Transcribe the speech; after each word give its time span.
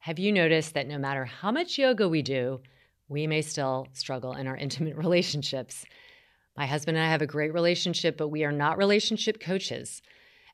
have 0.00 0.18
you 0.18 0.32
noticed 0.32 0.72
that 0.74 0.88
no 0.88 0.98
matter 0.98 1.26
how 1.26 1.52
much 1.52 1.78
yoga 1.78 2.08
we 2.08 2.22
do, 2.22 2.60
we 3.08 3.26
may 3.26 3.42
still 3.42 3.86
struggle 3.92 4.32
in 4.32 4.46
our 4.46 4.56
intimate 4.66 4.96
relationships? 4.96 5.84
My 6.56 6.66
husband 6.66 6.96
and 6.96 7.06
I 7.06 7.10
have 7.10 7.22
a 7.22 7.26
great 7.26 7.52
relationship, 7.52 8.16
but 8.16 8.28
we 8.28 8.44
are 8.44 8.52
not 8.52 8.78
relationship 8.78 9.40
coaches. 9.40 10.00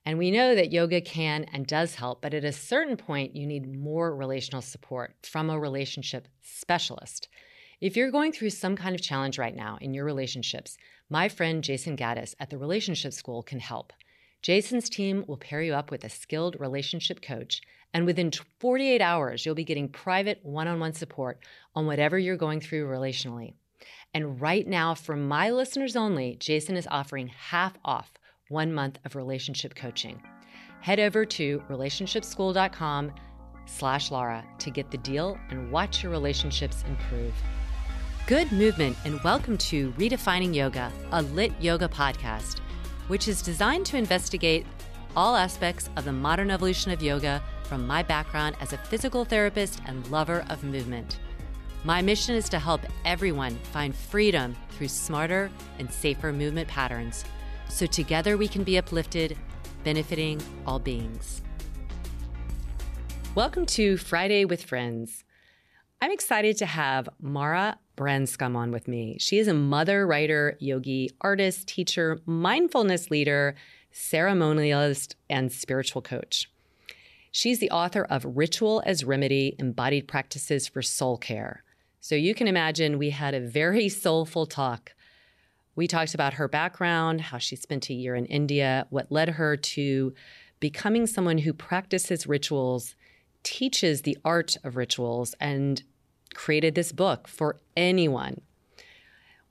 And 0.05 0.19
we 0.19 0.33
know 0.33 0.55
that 0.55 0.73
yoga 0.73 1.01
can 1.01 1.45
and 1.53 1.67
does 1.67 1.95
help, 1.95 2.23
but 2.23 2.35
at 2.35 2.45
a 2.45 2.53
certain 2.53 2.97
point, 2.97 3.37
you 3.37 3.47
need 3.47 3.73
more 3.73 4.15
relational 4.15 4.63
support 4.63 5.15
from 5.23 5.49
a 5.49 5.59
relationship 5.59 6.29
specialist. 6.43 7.29
If 7.81 7.97
you're 7.97 8.11
going 8.11 8.33
through 8.33 8.51
some 8.51 8.77
kind 8.77 8.95
of 8.95 9.03
challenge 9.03 9.39
right 9.39 9.55
now 9.55 9.79
in 9.81 9.95
your 9.95 10.05
relationships, 10.05 10.77
my 11.09 11.29
friend 11.29 11.63
Jason 11.63 11.97
Gaddis 11.97 12.35
at 12.41 12.51
the 12.51 12.59
Relationship 12.59 13.13
School 13.13 13.43
can 13.43 13.61
help. 13.61 13.93
Jason's 14.43 14.89
team 14.89 15.25
will 15.27 15.37
pair 15.37 15.63
you 15.63 15.75
up 15.75 15.91
with 15.91 16.05
a 16.05 16.09
skilled 16.09 16.57
relationship 16.61 17.21
coach, 17.21 17.61
and 17.93 18.07
within 18.07 18.31
48 18.61 19.01
hours, 19.01 19.45
you'll 19.45 19.55
be 19.55 19.65
getting 19.65 19.89
private 19.89 20.41
one 20.43 20.69
on 20.69 20.79
one 20.79 20.93
support 20.93 21.39
on 21.75 21.87
whatever 21.87 22.19
you're 22.19 22.37
going 22.37 22.61
through 22.61 22.87
relationally. 22.87 23.55
And 24.15 24.41
right 24.41 24.67
now, 24.67 24.95
for 24.95 25.17
my 25.17 25.51
listeners 25.51 25.97
only, 25.97 26.37
Jason 26.37 26.77
is 26.77 26.89
offering 26.91 27.29
half 27.29 27.77
off 27.85 28.13
one 28.49 28.73
month 28.73 28.99
of 29.05 29.17
relationship 29.17 29.75
coaching. 29.75 30.23
Head 30.81 31.01
over 31.01 31.25
to 31.25 31.63
relationshipschool.com 31.69 33.13
slash 33.67 34.11
Laura 34.11 34.45
to 34.59 34.71
get 34.71 34.91
the 34.91 34.99
deal 34.99 35.39
and 35.51 35.71
watch 35.73 36.03
your 36.03 36.13
relationships 36.13 36.85
improve. 36.87 37.35
Good 38.27 38.51
movement 38.53 38.97
and 39.05 39.23
welcome 39.23 39.59
to 39.59 39.93
Redefining 39.93 40.55
Yoga, 40.55 40.93
a 41.13 41.23
lit 41.23 41.53
yoga 41.61 41.89
podcast, 41.89 42.61
which 43.09 43.29
is 43.29 43.43
designed 43.43 43.87
to 43.87 43.97
investigate 43.97 44.67
all 45.15 45.37
aspects 45.37 45.89
of 45.97 46.05
the 46.05 46.13
modern 46.13 46.51
evolution 46.51 46.91
of 46.91 47.03
yoga 47.03 47.43
from 47.65 47.87
my 47.87 48.03
background 48.03 48.57
as 48.61 48.73
a 48.73 48.79
physical 48.79 49.25
therapist 49.25 49.81
and 49.87 50.07
lover 50.11 50.45
of 50.51 50.65
movement. 50.65 51.19
My 51.85 52.03
mission 52.03 52.35
is 52.35 52.49
to 52.49 52.59
help 52.59 52.81
everyone 53.05 53.57
find 53.73 53.95
freedom 53.95 54.57
through 54.71 54.89
smarter 54.89 55.51
and 55.79 55.91
safer 55.91 56.33
movement 56.33 56.69
patterns 56.69 57.25
so 57.69 57.87
together 57.87 58.37
we 58.37 58.49
can 58.49 58.65
be 58.65 58.79
uplifted, 58.79 59.37
benefiting 59.85 60.41
all 60.67 60.79
beings. 60.79 61.43
Welcome 63.35 63.67
to 63.67 63.97
Friday 63.97 64.45
with 64.45 64.63
Friends. 64.63 65.25
I'm 66.01 66.11
excited 66.11 66.57
to 66.59 66.67
have 66.67 67.09
Mara 67.21 67.79
Branscombe 67.97 68.57
on 68.57 68.71
with 68.71 68.87
me. 68.87 69.17
She 69.19 69.39
is 69.39 69.49
a 69.49 69.55
mother, 69.55 70.07
writer, 70.07 70.57
yogi, 70.61 71.11
artist, 71.21 71.67
teacher, 71.67 72.21
mindfulness 72.27 73.11
leader, 73.11 73.55
ceremonialist, 73.93 75.15
and 75.29 75.51
spiritual 75.51 76.03
coach. 76.03 76.51
She's 77.33 77.59
the 77.59 77.71
author 77.71 78.05
of 78.05 78.37
Ritual 78.37 78.83
as 78.87 79.05
Remedy 79.05 79.57
Embodied 79.59 80.07
Practices 80.07 80.69
for 80.69 80.83
Soul 80.83 81.19
Care. 81.19 81.63
So 82.01 82.15
you 82.15 82.35
can 82.35 82.47
imagine 82.47 82.99
we 82.99 83.11
had 83.11 83.35
a 83.35 83.41
very 83.41 83.89
soulful 83.89 84.47
talk 84.47 84.93
we 85.77 85.87
talked 85.87 86.15
about 86.15 86.35
her 86.35 86.49
background, 86.49 87.21
how 87.21 87.37
she 87.37 87.55
spent 87.55 87.91
a 87.91 87.95
year 87.95 88.17
in 88.17 88.25
India, 88.25 88.87
what 88.89 89.13
led 89.13 89.29
her 89.29 89.57
to 89.59 90.15
becoming 90.59 91.07
someone 91.07 91.39
who 91.39 91.53
practices 91.53 92.27
rituals, 92.27 92.97
teaches 93.43 94.03
the 94.03 94.17
art 94.25 94.57
of 94.65 94.77
rituals, 94.77 95.35
and 95.39 95.83
created 96.37 96.75
this 96.75 96.93
book 96.93 97.27
for 97.27 97.57
anyone. 97.77 98.41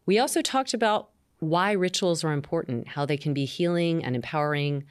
We 0.05 0.19
also 0.19 0.41
talked 0.41 0.73
about 0.73 1.09
why 1.39 1.71
rituals 1.71 2.23
are 2.23 2.31
important, 2.31 2.89
how 2.89 3.05
they 3.05 3.17
can 3.17 3.33
be 3.33 3.45
healing 3.45 4.03
and 4.03 4.15
empowering, 4.15 4.85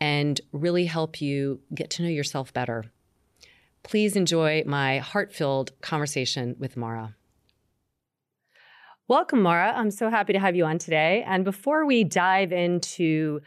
and 0.00 0.40
really 0.52 0.86
help 0.86 1.20
you 1.20 1.60
get 1.74 1.90
to 1.90 2.02
know 2.02 2.08
yourself 2.08 2.52
better. 2.52 2.84
Please 3.82 4.16
enjoy 4.16 4.62
my 4.66 4.98
heart 4.98 5.32
filled 5.32 5.78
conversation 5.80 6.56
with 6.58 6.76
Mara. 6.76 7.14
Welcome, 9.08 9.42
Mara. 9.42 9.72
I'm 9.76 9.90
so 9.90 10.10
happy 10.10 10.32
to 10.32 10.40
have 10.40 10.56
you 10.56 10.64
on 10.64 10.78
today. 10.78 11.22
And 11.26 11.44
before 11.44 11.86
we 11.86 12.02
dive 12.02 12.52
into 12.52 13.40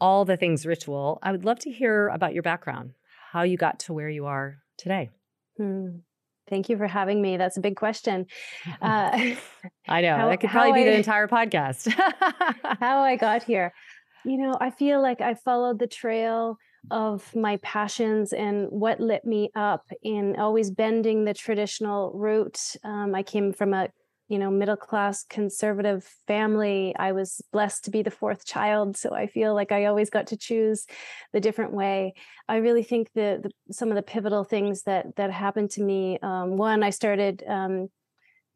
all 0.00 0.24
the 0.24 0.36
things 0.36 0.66
ritual, 0.66 1.20
I 1.22 1.30
would 1.30 1.44
love 1.44 1.60
to 1.60 1.70
hear 1.70 2.08
about 2.08 2.34
your 2.34 2.42
background, 2.42 2.94
how 3.30 3.42
you 3.42 3.56
got 3.56 3.78
to 3.80 3.92
where 3.92 4.08
you 4.08 4.26
are 4.26 4.56
today. 4.76 5.10
Hmm. 5.56 5.98
Thank 6.52 6.68
you 6.68 6.76
for 6.76 6.86
having 6.86 7.22
me. 7.22 7.38
That's 7.38 7.56
a 7.56 7.62
big 7.62 7.76
question. 7.76 8.26
Uh, 8.82 9.34
I 9.88 10.00
know. 10.00 10.16
How, 10.16 10.28
that 10.28 10.40
could 10.40 10.50
probably 10.50 10.72
be 10.72 10.88
I, 10.88 10.92
the 10.92 10.96
entire 10.96 11.28
podcast. 11.28 11.90
how 12.80 13.00
I 13.00 13.16
got 13.16 13.42
here. 13.44 13.72
You 14.24 14.36
know, 14.38 14.54
I 14.60 14.70
feel 14.70 15.00
like 15.00 15.20
I 15.20 15.34
followed 15.34 15.78
the 15.78 15.86
trail 15.86 16.58
of 16.90 17.34
my 17.34 17.58
passions 17.58 18.32
and 18.32 18.66
what 18.70 19.00
lit 19.00 19.24
me 19.24 19.50
up 19.54 19.84
in 20.02 20.36
always 20.36 20.70
bending 20.70 21.24
the 21.24 21.34
traditional 21.34 22.12
route. 22.14 22.60
Um, 22.84 23.14
I 23.14 23.22
came 23.22 23.52
from 23.52 23.72
a 23.72 23.88
you 24.32 24.38
know 24.38 24.50
middle 24.50 24.76
class 24.76 25.24
conservative 25.28 26.02
family 26.26 26.94
i 26.98 27.12
was 27.12 27.42
blessed 27.52 27.84
to 27.84 27.90
be 27.90 28.02
the 28.02 28.10
fourth 28.10 28.46
child 28.46 28.96
so 28.96 29.14
i 29.14 29.26
feel 29.26 29.54
like 29.54 29.70
i 29.70 29.84
always 29.84 30.08
got 30.08 30.28
to 30.28 30.36
choose 30.36 30.86
the 31.32 31.40
different 31.40 31.72
way. 31.72 32.14
I 32.48 32.56
really 32.56 32.82
think 32.82 33.12
that 33.14 33.50
some 33.70 33.90
of 33.90 33.94
the 33.94 34.02
pivotal 34.02 34.44
things 34.44 34.82
that 34.82 35.16
that 35.16 35.30
happened 35.30 35.70
to 35.72 35.82
me 35.82 36.18
um, 36.22 36.56
one 36.56 36.82
i 36.82 36.90
started 36.90 37.44
um, 37.46 37.88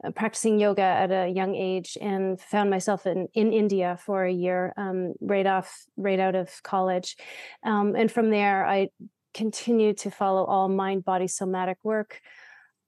uh, 0.04 0.10
practicing 0.10 0.58
yoga 0.58 0.82
at 0.82 1.10
a 1.10 1.28
young 1.28 1.54
age 1.54 1.96
and 2.00 2.38
found 2.38 2.68
myself 2.68 3.06
in, 3.06 3.28
in 3.32 3.52
India 3.52 3.98
for 4.04 4.24
a 4.24 4.32
year 4.32 4.74
um, 4.76 5.14
right 5.22 5.46
off 5.46 5.84
right 5.96 6.20
out 6.20 6.34
of 6.34 6.50
college. 6.62 7.16
Um, 7.64 7.96
and 7.96 8.12
from 8.12 8.28
there 8.28 8.66
I 8.66 8.88
continued 9.32 9.96
to 9.98 10.10
follow 10.10 10.44
all 10.44 10.68
mind 10.68 11.04
body 11.04 11.28
somatic 11.28 11.78
work 11.82 12.20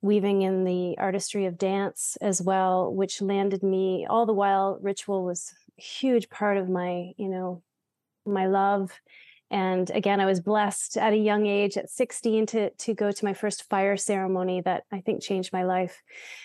weaving 0.01 0.43
in 0.43 0.65
the 0.65 0.97
artistry 0.99 1.47
of 1.47 1.59
dance 1.59 2.17
as 2.21 2.41
well, 2.41 2.93
which 2.93 3.21
landed 3.21 3.63
me 3.63 4.07
all 4.09 4.27
the 4.27 4.33
while. 4.33 4.79
Ritual 4.81 5.25
was 5.25 5.53
a 5.79 5.83
huge 5.83 6.31
part 6.31 6.57
of 6.57 6.69
my, 6.69 7.13
you 7.17 7.29
know, 7.29 7.63
my 8.25 8.47
love. 8.47 8.93
And 9.51 9.91
again, 9.91 10.21
I 10.21 10.27
was 10.27 10.41
blessed 10.41 10.99
at 10.99 11.15
a 11.15 11.17
young 11.17 11.47
age, 11.47 11.77
at 11.77 11.91
16, 11.91 12.47
to 12.47 12.71
to 12.71 12.95
go 12.95 13.11
to 13.11 13.25
my 13.25 13.33
first 13.33 13.69
fire 13.69 13.97
ceremony 13.97 14.61
that 14.61 14.85
I 14.93 15.01
think 15.01 15.23
changed 15.23 15.53
my 15.53 15.65
life. 15.65 16.03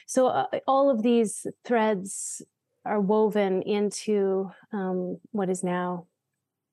So 0.07 0.27
uh, 0.27 0.45
all 0.65 0.89
of 0.89 1.03
these 1.03 1.45
threads 1.65 2.41
are 2.85 3.01
woven 3.01 3.61
into 3.61 4.51
um, 4.71 5.19
what 5.31 5.49
is 5.49 5.63
now 5.63 6.07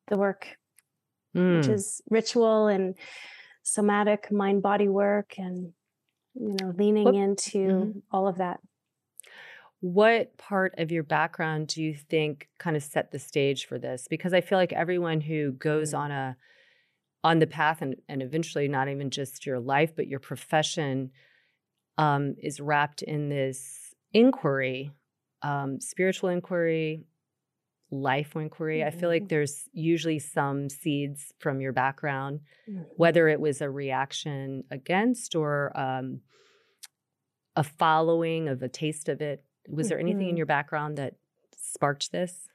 the 0.07 0.17
work, 0.17 0.57
mm. 1.37 1.57
which 1.57 1.67
hmm. 1.67 1.73
is 1.73 2.01
ritual 2.09 2.69
and 2.69 2.97
somatic 3.63 4.33
mind 4.33 4.63
body 4.63 4.89
work 4.89 5.35
and 5.37 5.73
you 6.35 6.57
know 6.61 6.73
leaning 6.77 7.15
into 7.15 7.59
mm-hmm. 7.59 7.99
all 8.11 8.29
of 8.29 8.39
that. 8.39 8.61
What 9.81 10.37
part 10.37 10.75
of 10.77 10.93
your 10.93 11.03
background 11.03 11.69
do 11.69 11.83
you 11.83 11.95
think 11.95 12.49
kind 12.59 12.77
of 12.77 12.83
set 12.83 13.13
the 13.13 13.19
stage 13.19 13.67
for 13.67 13.79
this? 13.79 14.07
Because 14.09 14.35
i 14.35 14.41
feel 14.41 14.59
like 14.59 14.73
everyone 14.73 15.21
who 15.21 15.53
goes 15.53 15.95
on 15.95 16.11
a 16.11 16.37
on 17.23 17.39
the 17.39 17.47
path 17.47 17.83
and, 17.83 17.97
and 18.09 18.23
eventually 18.23 18.67
not 18.69 18.89
even 18.89 19.11
just 19.11 19.45
your 19.45 19.61
life 19.61 19.95
but 19.95 20.07
your 20.07 20.21
profession 20.21 21.11
um, 21.99 22.35
is 22.43 22.61
wrapped 22.61 23.03
in 23.03 23.29
this 23.29 23.95
inquiry 24.13 24.91
um, 25.43 25.81
spiritual 25.81 26.29
inquiry 26.31 27.05
life 27.91 28.37
inquiry. 28.37 28.79
Mm-hmm. 28.79 28.97
I 28.97 29.01
feel 29.01 29.09
like 29.09 29.23
mm-hmm. 29.23 29.29
there's 29.29 29.69
usually 29.73 30.19
some 30.19 30.69
seeds 30.69 31.33
from 31.39 31.61
your 31.61 31.73
background, 31.73 32.41
mm-hmm. 32.69 32.83
whether 32.97 33.29
it 33.29 33.41
was 33.41 33.61
a 33.61 33.71
reaction 33.71 34.65
against 34.71 35.35
or 35.35 35.73
um, 35.79 36.21
a 37.57 37.65
following 37.65 38.49
of 38.49 38.63
a 38.63 38.69
taste 38.69 39.09
of 39.09 39.21
it? 39.21 39.45
Was 39.69 39.89
there 39.89 39.99
anything 39.99 40.29
in 40.29 40.35
Mhm. 40.35 40.39
your 40.39 40.47
background 40.47 40.97
that 40.99 41.15
sparked 41.57 42.13
this? 42.13 42.49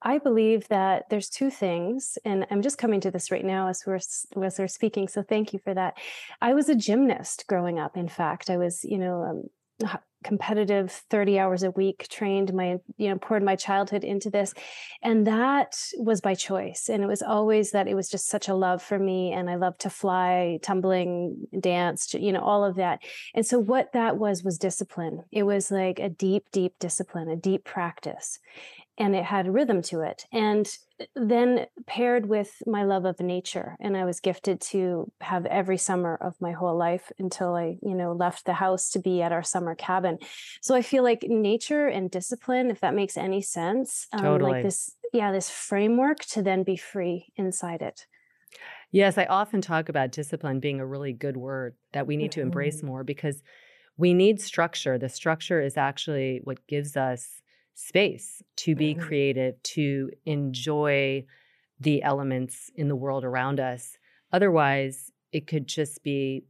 I 0.00 0.18
believe 0.18 0.68
that 0.68 1.08
there's 1.10 1.28
two 1.28 1.50
things, 1.50 2.18
and 2.24 2.46
I'm 2.50 2.62
just 2.62 2.78
coming 2.78 3.00
to 3.00 3.10
this 3.10 3.32
right 3.32 3.44
now 3.44 3.66
as 3.66 3.84
we're 3.84 3.96
as 3.96 4.58
we're 4.58 4.68
speaking. 4.68 5.08
So 5.08 5.22
thank 5.22 5.52
you 5.52 5.58
for 5.58 5.74
that. 5.74 5.98
I 6.40 6.54
was 6.54 6.68
a 6.68 6.76
gymnast 6.76 7.46
growing 7.48 7.80
up. 7.80 7.96
In 7.96 8.08
fact, 8.08 8.48
I 8.48 8.58
was, 8.58 8.84
you 8.84 8.98
know, 8.98 9.48
um, 9.82 9.98
competitive, 10.24 10.90
30 11.10 11.38
hours 11.38 11.62
a 11.62 11.70
week, 11.70 12.06
trained 12.08 12.52
my, 12.52 12.78
you 12.96 13.08
know, 13.08 13.18
poured 13.18 13.42
my 13.42 13.56
childhood 13.56 14.04
into 14.04 14.30
this, 14.30 14.54
and 15.02 15.26
that 15.26 15.78
was 15.96 16.20
by 16.20 16.34
choice. 16.34 16.88
And 16.88 17.02
it 17.02 17.06
was 17.06 17.22
always 17.22 17.70
that 17.72 17.88
it 17.88 17.94
was 17.94 18.08
just 18.08 18.28
such 18.28 18.48
a 18.48 18.54
love 18.54 18.82
for 18.82 18.98
me, 18.98 19.32
and 19.32 19.48
I 19.48 19.56
loved 19.56 19.80
to 19.80 19.90
fly, 19.90 20.58
tumbling, 20.62 21.46
dance, 21.58 22.14
you 22.14 22.32
know, 22.32 22.42
all 22.42 22.64
of 22.64 22.76
that. 22.76 23.00
And 23.34 23.46
so 23.46 23.58
what 23.58 23.92
that 23.92 24.16
was 24.16 24.42
was 24.42 24.58
discipline. 24.58 25.24
It 25.30 25.44
was 25.44 25.70
like 25.70 25.98
a 25.98 26.08
deep, 26.08 26.46
deep 26.52 26.74
discipline, 26.78 27.28
a 27.28 27.36
deep 27.36 27.64
practice 27.64 28.38
and 28.98 29.14
it 29.14 29.24
had 29.24 29.54
rhythm 29.54 29.80
to 29.80 30.00
it. 30.00 30.26
And 30.32 30.68
then 31.14 31.66
paired 31.86 32.26
with 32.26 32.62
my 32.66 32.84
love 32.84 33.04
of 33.04 33.20
nature, 33.20 33.76
and 33.80 33.96
I 33.96 34.04
was 34.04 34.20
gifted 34.20 34.60
to 34.62 35.10
have 35.20 35.46
every 35.46 35.76
summer 35.78 36.16
of 36.16 36.40
my 36.40 36.52
whole 36.52 36.76
life 36.76 37.12
until 37.18 37.54
I, 37.54 37.78
you 37.82 37.94
know, 37.94 38.12
left 38.12 38.46
the 38.46 38.54
house 38.54 38.90
to 38.90 38.98
be 38.98 39.22
at 39.22 39.32
our 39.32 39.42
summer 39.42 39.74
cabin. 39.74 40.18
So 40.62 40.74
I 40.74 40.82
feel 40.82 41.02
like 41.04 41.22
nature 41.22 41.86
and 41.86 42.10
discipline, 42.10 42.70
if 42.70 42.80
that 42.80 42.94
makes 42.94 43.16
any 43.16 43.42
sense, 43.42 44.06
um, 44.12 44.38
Totally. 44.38 44.40
like 44.40 44.60
this, 44.60 44.96
yeah, 45.12 45.32
this 45.32 45.50
framework 45.50 46.20
to 46.26 46.42
then 46.42 46.64
be 46.64 46.76
free 46.76 47.32
inside 47.36 47.82
it. 47.82 48.06
Yes, 48.90 49.18
I 49.18 49.24
often 49.26 49.60
talk 49.60 49.88
about 49.88 50.12
discipline 50.12 50.60
being 50.60 50.80
a 50.80 50.86
really 50.86 51.12
good 51.12 51.36
word 51.36 51.76
that 51.92 52.06
we 52.06 52.16
need 52.16 52.32
to 52.32 52.40
embrace 52.40 52.82
Mhm. 52.82 52.82
more 52.82 53.04
because 53.04 53.42
we 53.98 54.14
need 54.14 54.40
structure. 54.40 54.98
The 54.98 55.08
structure 55.10 55.60
is 55.62 55.78
actually 55.78 56.40
what 56.44 56.66
gives 56.68 56.96
us 56.96 57.42
space 57.78 58.42
to 58.56 58.74
be 58.74 58.94
Mhm. 58.94 58.96
creative, 58.96 59.62
to 59.62 60.10
enjoy 60.26 61.24
the 61.80 62.02
elements 62.02 62.70
in 62.74 62.88
the 62.88 62.96
world 62.96 63.24
around 63.24 63.60
us. 63.60 63.98
Otherwise, 64.32 65.12
it 65.32 65.46
could 65.46 65.66
just 65.66 66.02
be, 66.02 66.44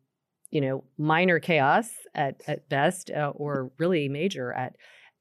you 0.50 0.60
know, 0.60 0.84
minor 0.96 1.38
chaos 1.38 1.90
at, 2.14 2.42
at 2.46 2.68
best 2.68 3.10
uh, 3.10 3.32
or 3.36 3.70
really 3.78 4.08
major 4.08 4.52
at 4.52 4.76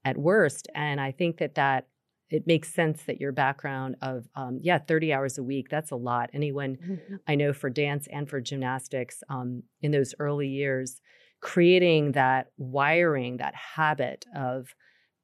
at 0.05 0.17
worst. 0.17 0.69
And 0.73 1.01
I 1.01 1.11
think 1.11 1.37
that 1.37 1.55
that 1.55 1.89
it 2.29 2.47
makes 2.47 2.73
sense 2.73 3.03
that 3.03 3.19
your 3.19 3.31
background 3.33 3.97
of 4.01 4.27
um, 4.35 4.59
yeah 4.61 4.77
30 4.77 5.13
hours 5.13 5.37
a 5.37 5.43
week 5.43 5.69
that's 5.69 5.91
a 5.91 5.95
lot 5.95 6.29
anyone 6.33 6.77
Mhm. 6.79 7.19
I 7.27 7.35
know 7.35 7.51
for 7.53 7.69
dance 7.69 8.07
and 8.07 8.29
for 8.29 8.39
gymnastics 8.39 9.23
um, 9.29 9.63
in 9.81 9.91
those 9.91 10.15
early 10.19 10.47
years, 10.47 11.01
creating 11.41 12.13
that 12.13 12.51
wiring, 12.57 13.37
that 13.37 13.55
habit 13.55 14.25
of 14.35 14.73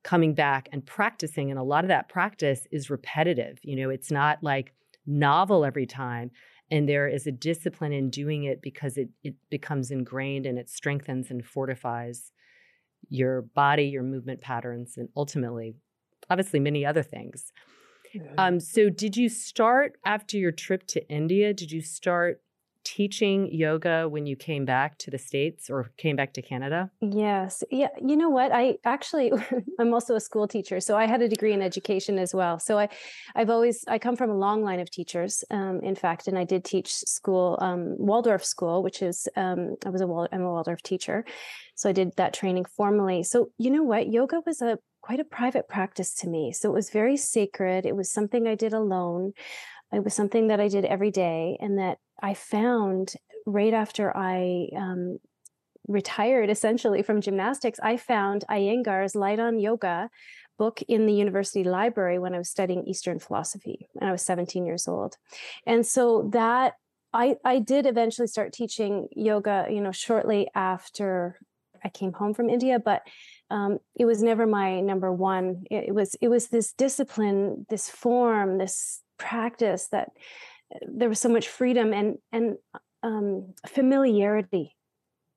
coming 0.03 0.33
back 0.33 0.67
and 0.71 0.85
practicing. 0.85 1.49
And 1.49 1.59
a 1.59 1.63
lot 1.63 1.83
of 1.83 1.87
that 1.87 2.09
practice 2.09 2.67
is 2.71 2.89
repetitive. 2.89 3.59
You 3.63 3.75
know, 3.77 3.89
it's 3.89 4.11
not 4.11 4.43
like 4.43 4.73
novel 5.05 5.65
every 5.65 5.85
time. 5.85 6.31
And 6.69 6.87
there 6.87 7.07
is 7.07 7.27
a 7.27 7.31
discipline 7.31 7.93
in 7.93 8.09
doing 8.09 8.43
it 8.43 8.61
because 8.61 8.97
it, 8.97 9.09
it 9.23 9.35
becomes 9.49 9.91
ingrained 9.91 10.45
and 10.45 10.57
it 10.57 10.69
strengthens 10.69 11.29
and 11.29 11.45
fortifies 11.45 12.31
your 13.09 13.41
body, 13.41 13.85
your 13.85 14.03
movement 14.03 14.41
patterns, 14.41 14.97
and 14.97 15.09
ultimately, 15.15 15.75
obviously, 16.29 16.59
many 16.59 16.85
other 16.85 17.03
things. 17.03 17.51
Mhm. 18.15 18.33
Um, 18.37 18.59
so 18.59 18.89
did 18.89 19.17
you 19.17 19.29
start 19.29 19.97
after 20.05 20.37
your 20.37 20.51
trip 20.51 20.87
to 20.87 21.07
India? 21.09 21.53
Did 21.53 21.71
you 21.71 21.81
start 21.81 22.41
teaching 22.83 23.49
yoga 23.51 24.07
when 24.07 24.25
you 24.25 24.35
came 24.35 24.65
back 24.65 24.97
to 24.99 25.11
the 25.11 25.17
States 25.17 25.69
or 25.69 25.91
came 25.97 26.15
back 26.15 26.33
to 26.33 26.41
Canada? 26.41 26.89
Yes. 27.01 27.63
Yeah. 27.71 27.89
You 28.01 28.15
know 28.15 28.29
what? 28.29 28.51
I 28.51 28.77
actually, 28.85 29.31
I'm 29.79 29.93
also 29.93 30.15
a 30.15 30.19
school 30.19 30.47
teacher. 30.47 30.79
So 30.79 30.97
I 30.97 31.05
had 31.05 31.21
a 31.21 31.27
degree 31.27 31.53
in 31.53 31.61
education 31.61 32.17
as 32.19 32.33
well. 32.33 32.59
So 32.59 32.79
I, 32.79 32.89
I've 33.35 33.49
always, 33.49 33.83
I 33.87 33.99
come 33.99 34.15
from 34.15 34.29
a 34.29 34.37
long 34.37 34.63
line 34.63 34.79
of 34.79 34.89
teachers, 34.89 35.43
um, 35.51 35.81
in 35.81 35.95
fact, 35.95 36.27
and 36.27 36.37
I 36.37 36.43
did 36.43 36.63
teach 36.63 36.93
school, 36.93 37.57
um, 37.61 37.95
Waldorf 37.97 38.43
school, 38.43 38.83
which 38.83 39.01
is, 39.01 39.27
um, 39.35 39.75
I 39.85 39.89
was 39.89 40.01
a, 40.01 40.27
I'm 40.31 40.41
a 40.41 40.51
Waldorf 40.51 40.81
teacher. 40.81 41.25
So 41.75 41.89
I 41.89 41.93
did 41.93 42.15
that 42.17 42.33
training 42.33 42.65
formally. 42.65 43.23
So 43.23 43.49
you 43.57 43.71
know 43.71 43.83
what? 43.83 44.11
Yoga 44.11 44.41
was 44.45 44.61
a, 44.61 44.77
quite 45.03 45.19
a 45.19 45.25
private 45.25 45.67
practice 45.67 46.15
to 46.15 46.29
me. 46.29 46.53
So 46.53 46.69
it 46.69 46.73
was 46.73 46.89
very 46.89 47.17
sacred. 47.17 47.85
It 47.85 47.95
was 47.95 48.09
something 48.09 48.47
I 48.47 48.55
did 48.55 48.73
alone. 48.73 49.33
It 49.93 50.03
was 50.03 50.13
something 50.13 50.47
that 50.47 50.59
I 50.59 50.67
did 50.67 50.85
every 50.85 51.11
day 51.11 51.57
and 51.59 51.77
that 51.77 51.99
I 52.21 52.33
found 52.33 53.13
right 53.45 53.73
after 53.73 54.15
I 54.15 54.69
um, 54.75 55.19
retired 55.87 56.49
essentially 56.49 57.03
from 57.03 57.21
gymnastics, 57.21 57.79
I 57.81 57.97
found 57.97 58.45
Iyengar's 58.49 59.15
Light 59.15 59.39
on 59.39 59.59
Yoga 59.59 60.09
book 60.57 60.81
in 60.87 61.05
the 61.05 61.13
university 61.13 61.63
library 61.63 62.19
when 62.19 62.33
I 62.33 62.37
was 62.37 62.49
studying 62.49 62.85
Eastern 62.85 63.19
philosophy 63.19 63.87
and 63.99 64.07
I 64.07 64.11
was 64.11 64.21
17 64.21 64.65
years 64.65 64.87
old. 64.87 65.17
And 65.65 65.85
so 65.85 66.29
that 66.33 66.73
I 67.13 67.35
I 67.43 67.59
did 67.59 67.85
eventually 67.85 68.27
start 68.27 68.53
teaching 68.53 69.07
yoga, 69.15 69.67
you 69.69 69.81
know, 69.81 69.91
shortly 69.91 70.49
after 70.55 71.39
I 71.83 71.89
came 71.89 72.13
home 72.13 72.33
from 72.33 72.49
India, 72.49 72.79
but 72.79 73.01
um, 73.51 73.79
it 73.95 74.05
was 74.05 74.23
never 74.23 74.47
my 74.47 74.79
number 74.79 75.11
one. 75.11 75.65
It, 75.69 75.89
it 75.89 75.95
was 75.95 76.15
it 76.21 76.29
was 76.29 76.47
this 76.47 76.73
discipline, 76.73 77.65
this 77.69 77.89
form, 77.89 78.57
this 78.57 79.02
practice 79.17 79.87
that 79.91 80.09
uh, 80.73 80.79
there 80.87 81.09
was 81.09 81.19
so 81.19 81.29
much 81.29 81.47
freedom 81.47 81.93
and 81.93 82.17
and 82.31 82.57
um, 83.03 83.53
familiarity 83.67 84.75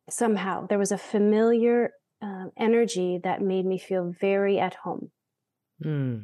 somehow. 0.09 0.67
There 0.67 0.79
was 0.79 0.93
a 0.93 0.99
familiar 0.99 1.93
um, 2.23 2.53
energy 2.57 3.21
that 3.25 3.43
made 3.43 3.67
me 3.67 3.79
feel 3.79 4.13
very 4.19 4.59
at 4.59 4.75
home. 4.75 5.11
Hmm. 5.83 6.19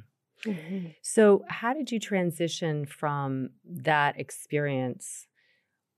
So, 1.02 1.44
how 1.48 1.72
did 1.72 1.92
you 1.92 2.00
transition 2.00 2.86
from 2.86 3.50
that 3.64 4.18
experience, 4.18 5.26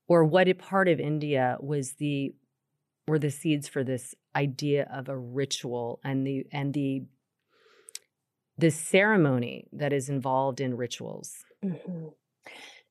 or 0.06 0.24
what 0.24 0.48
a 0.48 0.54
part 0.54 0.88
of 0.88 1.00
India 1.00 1.56
was 1.60 1.94
the 1.94 2.34
were 3.06 3.18
the 3.18 3.30
seeds 3.30 3.68
for 3.68 3.84
this 3.84 4.14
idea 4.34 4.88
of 4.92 5.08
a 5.08 5.16
ritual 5.16 6.00
and 6.04 6.26
the 6.26 6.44
and 6.52 6.74
the 6.74 7.04
the 8.56 8.70
ceremony 8.70 9.66
that 9.72 9.92
is 9.92 10.08
involved 10.08 10.60
in 10.60 10.76
rituals? 10.76 11.44
Mhm. 11.62 12.12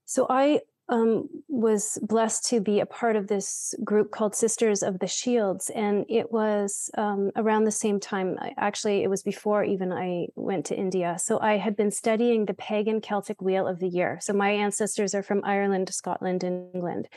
So 0.05 0.27
I 0.29 0.61
um, 0.89 1.29
was 1.47 1.97
blessed 2.01 2.45
to 2.49 2.59
be 2.59 2.81
a 2.81 2.85
part 2.85 3.15
of 3.15 3.27
this 3.27 3.73
group 3.83 4.11
called 4.11 4.35
Sisters 4.35 4.83
of 4.83 4.99
the 4.99 5.07
Shields, 5.07 5.69
and 5.69 6.05
it 6.09 6.31
was 6.31 6.89
um, 6.97 7.31
around 7.37 7.63
the 7.63 7.71
same 7.71 7.99
time. 7.99 8.37
Actually, 8.57 9.01
it 9.01 9.09
was 9.09 9.23
before 9.23 9.63
even 9.63 9.93
I 9.93 10.27
went 10.35 10.65
to 10.67 10.75
India. 10.77 11.15
So 11.17 11.39
I 11.39 11.57
had 11.57 11.77
been 11.77 11.91
studying 11.91 12.45
the 12.45 12.53
pagan 12.53 12.99
Celtic 12.99 13.41
wheel 13.41 13.65
of 13.65 13.79
the 13.79 13.87
year. 13.87 14.19
So 14.21 14.33
my 14.33 14.51
ancestors 14.51 15.15
are 15.15 15.23
from 15.23 15.41
Ireland, 15.45 15.93
Scotland, 15.93 16.43
and 16.43 16.69
England. 16.75 17.07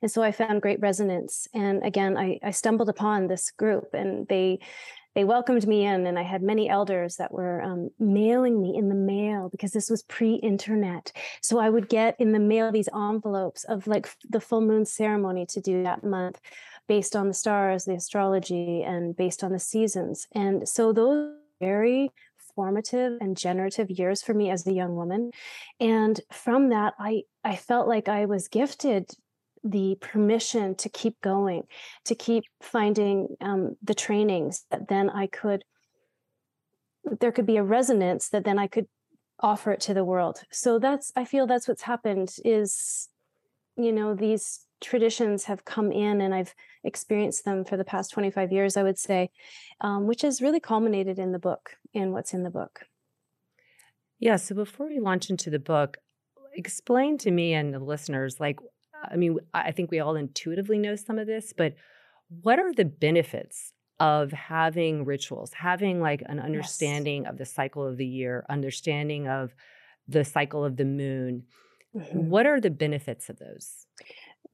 And 0.00 0.10
so 0.10 0.22
I 0.22 0.32
found 0.32 0.62
great 0.62 0.80
resonance. 0.80 1.46
And 1.52 1.84
again, 1.84 2.16
I, 2.16 2.38
I 2.42 2.52
stumbled 2.52 2.88
upon 2.88 3.26
this 3.26 3.50
group, 3.50 3.92
and 3.92 4.26
they 4.28 4.60
they 5.14 5.24
welcomed 5.24 5.66
me 5.66 5.84
in 5.84 6.06
and 6.06 6.18
i 6.18 6.22
had 6.22 6.42
many 6.42 6.68
elders 6.68 7.16
that 7.16 7.32
were 7.32 7.62
um, 7.62 7.90
mailing 7.98 8.60
me 8.60 8.76
in 8.76 8.88
the 8.88 8.94
mail 8.94 9.48
because 9.50 9.72
this 9.72 9.90
was 9.90 10.02
pre-internet. 10.04 11.12
So 11.40 11.58
i 11.58 11.70
would 11.70 11.88
get 11.88 12.16
in 12.18 12.32
the 12.32 12.38
mail 12.38 12.70
these 12.72 12.88
envelopes 12.94 13.64
of 13.64 13.86
like 13.86 14.08
the 14.28 14.40
full 14.40 14.60
moon 14.60 14.84
ceremony 14.84 15.46
to 15.46 15.60
do 15.60 15.82
that 15.82 16.04
month 16.04 16.40
based 16.88 17.14
on 17.14 17.28
the 17.28 17.34
stars 17.34 17.84
the 17.84 17.94
astrology 17.94 18.82
and 18.82 19.16
based 19.16 19.44
on 19.44 19.52
the 19.52 19.58
seasons. 19.58 20.26
And 20.32 20.68
so 20.68 20.92
those 20.92 21.36
very 21.60 22.10
formative 22.56 23.18
and 23.20 23.36
generative 23.36 23.90
years 23.90 24.22
for 24.22 24.34
me 24.34 24.50
as 24.50 24.66
a 24.66 24.72
young 24.72 24.96
woman. 24.96 25.30
And 25.78 26.20
from 26.32 26.70
that 26.70 26.94
i 26.98 27.22
i 27.44 27.56
felt 27.56 27.88
like 27.88 28.08
i 28.08 28.24
was 28.26 28.48
gifted 28.48 29.10
the 29.62 29.96
permission 30.00 30.74
to 30.74 30.88
keep 30.88 31.20
going 31.20 31.64
to 32.04 32.14
keep 32.14 32.44
finding 32.62 33.36
um, 33.40 33.76
the 33.82 33.94
trainings 33.94 34.64
that 34.70 34.88
then 34.88 35.10
I 35.10 35.26
could, 35.26 35.64
there 37.20 37.32
could 37.32 37.46
be 37.46 37.56
a 37.56 37.62
resonance 37.62 38.28
that 38.30 38.44
then 38.44 38.58
I 38.58 38.66
could 38.66 38.86
offer 39.40 39.72
it 39.72 39.80
to 39.80 39.94
the 39.94 40.04
world. 40.04 40.42
So 40.50 40.78
that's, 40.78 41.12
I 41.16 41.24
feel 41.24 41.46
that's 41.46 41.68
what's 41.68 41.82
happened 41.82 42.34
is, 42.44 43.08
you 43.76 43.92
know, 43.92 44.14
these 44.14 44.60
traditions 44.80 45.44
have 45.44 45.64
come 45.64 45.92
in 45.92 46.20
and 46.20 46.34
I've 46.34 46.54
experienced 46.84 47.44
them 47.44 47.64
for 47.64 47.76
the 47.76 47.84
past 47.84 48.10
25 48.12 48.52
years, 48.52 48.76
I 48.76 48.82
would 48.82 48.98
say, 48.98 49.30
um, 49.80 50.06
which 50.06 50.22
has 50.22 50.42
really 50.42 50.60
culminated 50.60 51.18
in 51.18 51.32
the 51.32 51.38
book, 51.38 51.76
in 51.92 52.12
what's 52.12 52.32
in 52.32 52.42
the 52.42 52.50
book. 52.50 52.80
Yeah. 54.18 54.36
So 54.36 54.54
before 54.54 54.88
we 54.88 55.00
launch 55.00 55.30
into 55.30 55.50
the 55.50 55.58
book, 55.58 55.98
explain 56.54 57.18
to 57.18 57.30
me 57.30 57.54
and 57.54 57.72
the 57.72 57.78
listeners, 57.78 58.40
like, 58.40 58.58
I 59.02 59.16
mean, 59.16 59.38
I 59.54 59.72
think 59.72 59.90
we 59.90 60.00
all 60.00 60.16
intuitively 60.16 60.78
know 60.78 60.96
some 60.96 61.18
of 61.18 61.26
this, 61.26 61.52
but 61.56 61.74
what 62.42 62.58
are 62.58 62.72
the 62.72 62.84
benefits 62.84 63.72
of 63.98 64.32
having 64.32 65.04
rituals, 65.04 65.52
having 65.52 66.00
like 66.00 66.22
an 66.26 66.40
understanding 66.40 67.26
of 67.26 67.38
the 67.38 67.44
cycle 67.44 67.86
of 67.86 67.96
the 67.96 68.06
year, 68.06 68.44
understanding 68.48 69.28
of 69.28 69.54
the 70.08 70.24
cycle 70.24 70.64
of 70.64 70.76
the 70.76 70.84
moon? 70.84 71.44
Mhm. 71.94 72.28
What 72.28 72.46
are 72.46 72.60
the 72.60 72.70
benefits 72.70 73.28
of 73.28 73.38
those? 73.38 73.86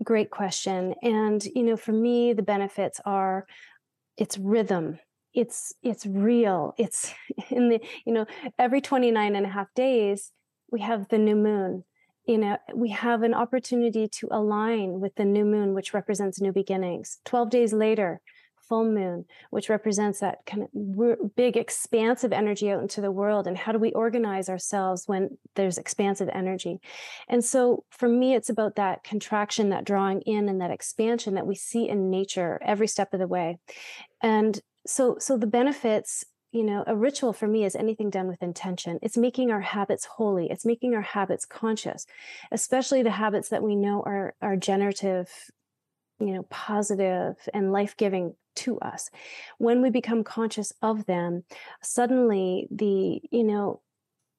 Great 0.02 0.30
question. 0.30 0.94
And, 1.02 1.44
you 1.44 1.62
know, 1.62 1.76
for 1.76 1.92
me, 1.92 2.32
the 2.32 2.42
benefits 2.42 3.00
are 3.04 3.46
it's 4.16 4.38
rhythm 4.38 4.98
it's 5.34 5.74
it's 5.82 6.06
real 6.06 6.74
it's 6.78 7.14
in 7.50 7.68
the 7.68 7.80
you 8.04 8.12
know 8.12 8.26
every 8.58 8.80
29 8.80 9.36
and 9.36 9.46
a 9.46 9.48
half 9.48 9.72
days 9.74 10.32
we 10.72 10.80
have 10.80 11.08
the 11.08 11.18
new 11.18 11.36
moon 11.36 11.84
you 12.26 12.38
know 12.38 12.56
we 12.74 12.90
have 12.90 13.22
an 13.22 13.34
opportunity 13.34 14.08
to 14.08 14.28
align 14.30 15.00
with 15.00 15.14
the 15.14 15.24
new 15.24 15.44
moon 15.44 15.74
which 15.74 15.94
represents 15.94 16.40
new 16.40 16.52
beginnings. 16.52 17.18
12 17.24 17.50
days 17.50 17.72
later 17.72 18.20
full 18.68 18.84
moon 18.84 19.24
which 19.50 19.68
represents 19.68 20.18
that 20.20 20.38
kind 20.44 20.64
of 20.64 21.36
big 21.36 21.56
expansive 21.56 22.32
energy 22.32 22.70
out 22.70 22.82
into 22.82 23.00
the 23.00 23.12
world. 23.12 23.46
And 23.46 23.56
how 23.56 23.72
do 23.72 23.78
we 23.78 23.92
organize 23.92 24.48
ourselves 24.48 25.04
when 25.06 25.38
there's 25.54 25.78
expansive 25.78 26.28
energy? 26.32 26.80
And 27.28 27.44
so 27.44 27.84
for 27.90 28.08
me 28.08 28.34
it's 28.34 28.50
about 28.50 28.76
that 28.76 29.04
contraction 29.04 29.68
that 29.70 29.84
drawing 29.84 30.20
in 30.22 30.48
and 30.48 30.60
that 30.60 30.72
expansion 30.72 31.34
that 31.34 31.46
we 31.46 31.54
see 31.54 31.88
in 31.88 32.10
nature 32.10 32.60
every 32.64 32.88
step 32.88 33.14
of 33.14 33.20
the 33.20 33.28
way. 33.28 33.58
And 34.20 34.60
so 34.84 35.16
so 35.20 35.36
the 35.36 35.46
benefits 35.46 36.24
you 36.52 36.62
know 36.64 36.84
a 36.86 36.96
ritual 36.96 37.32
for 37.32 37.46
me 37.46 37.64
is 37.64 37.76
anything 37.76 38.10
done 38.10 38.28
with 38.28 38.42
intention. 38.42 38.98
It's 39.02 39.16
making 39.16 39.50
our 39.50 39.60
habits 39.60 40.04
holy. 40.04 40.48
It's 40.50 40.64
making 40.64 40.94
our 40.94 41.02
habits 41.02 41.44
conscious 41.44 42.06
especially 42.52 43.02
the 43.02 43.10
habits 43.10 43.48
that 43.50 43.62
we 43.62 43.76
know 43.76 44.02
are 44.06 44.34
are 44.40 44.56
generative 44.56 45.28
you 46.18 46.32
know 46.34 46.44
positive 46.50 47.36
and 47.52 47.72
life-giving 47.72 48.34
to 48.56 48.78
us. 48.80 49.10
When 49.58 49.82
we 49.82 49.90
become 49.90 50.24
conscious 50.24 50.72
of 50.82 51.06
them 51.06 51.44
suddenly 51.82 52.68
the 52.70 53.20
you 53.30 53.44
know 53.44 53.82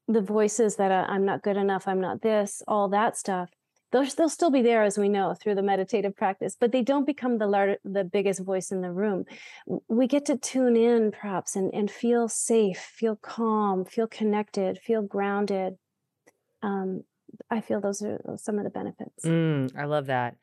the 0.07 0.21
voices 0.21 0.77
that 0.77 0.91
uh, 0.91 1.05
i'm 1.09 1.25
not 1.25 1.43
good 1.43 1.57
enough 1.57 1.87
i'm 1.87 1.99
not 1.99 2.21
this 2.21 2.63
all 2.67 2.89
that 2.89 3.17
stuff 3.17 3.49
they'll, 3.91 4.05
they'll 4.05 4.29
still 4.29 4.51
be 4.51 4.61
there 4.61 4.83
as 4.83 4.97
we 4.97 5.09
know 5.09 5.33
through 5.33 5.55
the 5.55 5.61
meditative 5.61 6.15
practice 6.15 6.55
but 6.59 6.71
they 6.71 6.81
don't 6.81 7.05
become 7.05 7.37
the 7.37 7.47
lar- 7.47 7.77
the 7.83 8.03
biggest 8.03 8.43
voice 8.43 8.71
in 8.71 8.81
the 8.81 8.91
room. 8.91 9.25
We 9.87 10.07
get 10.07 10.25
to 10.25 10.37
tune 10.37 10.75
in 10.75 11.11
perhaps 11.11 11.55
and, 11.55 11.73
and 11.73 11.89
feel 11.89 12.27
safe 12.27 12.79
feel 12.79 13.15
calm 13.15 13.85
feel 13.85 14.07
connected 14.07 14.79
feel 14.79 15.01
grounded. 15.01 15.77
Um, 16.61 17.03
i 17.51 17.61
feel 17.61 17.81
those 17.81 18.01
are 18.01 18.19
some 18.37 18.57
of 18.57 18.63
the 18.63 18.69
benefits. 18.69 19.25
Mm, 19.25 19.75
i 19.77 19.85
love 19.85 20.07
that. 20.07 20.35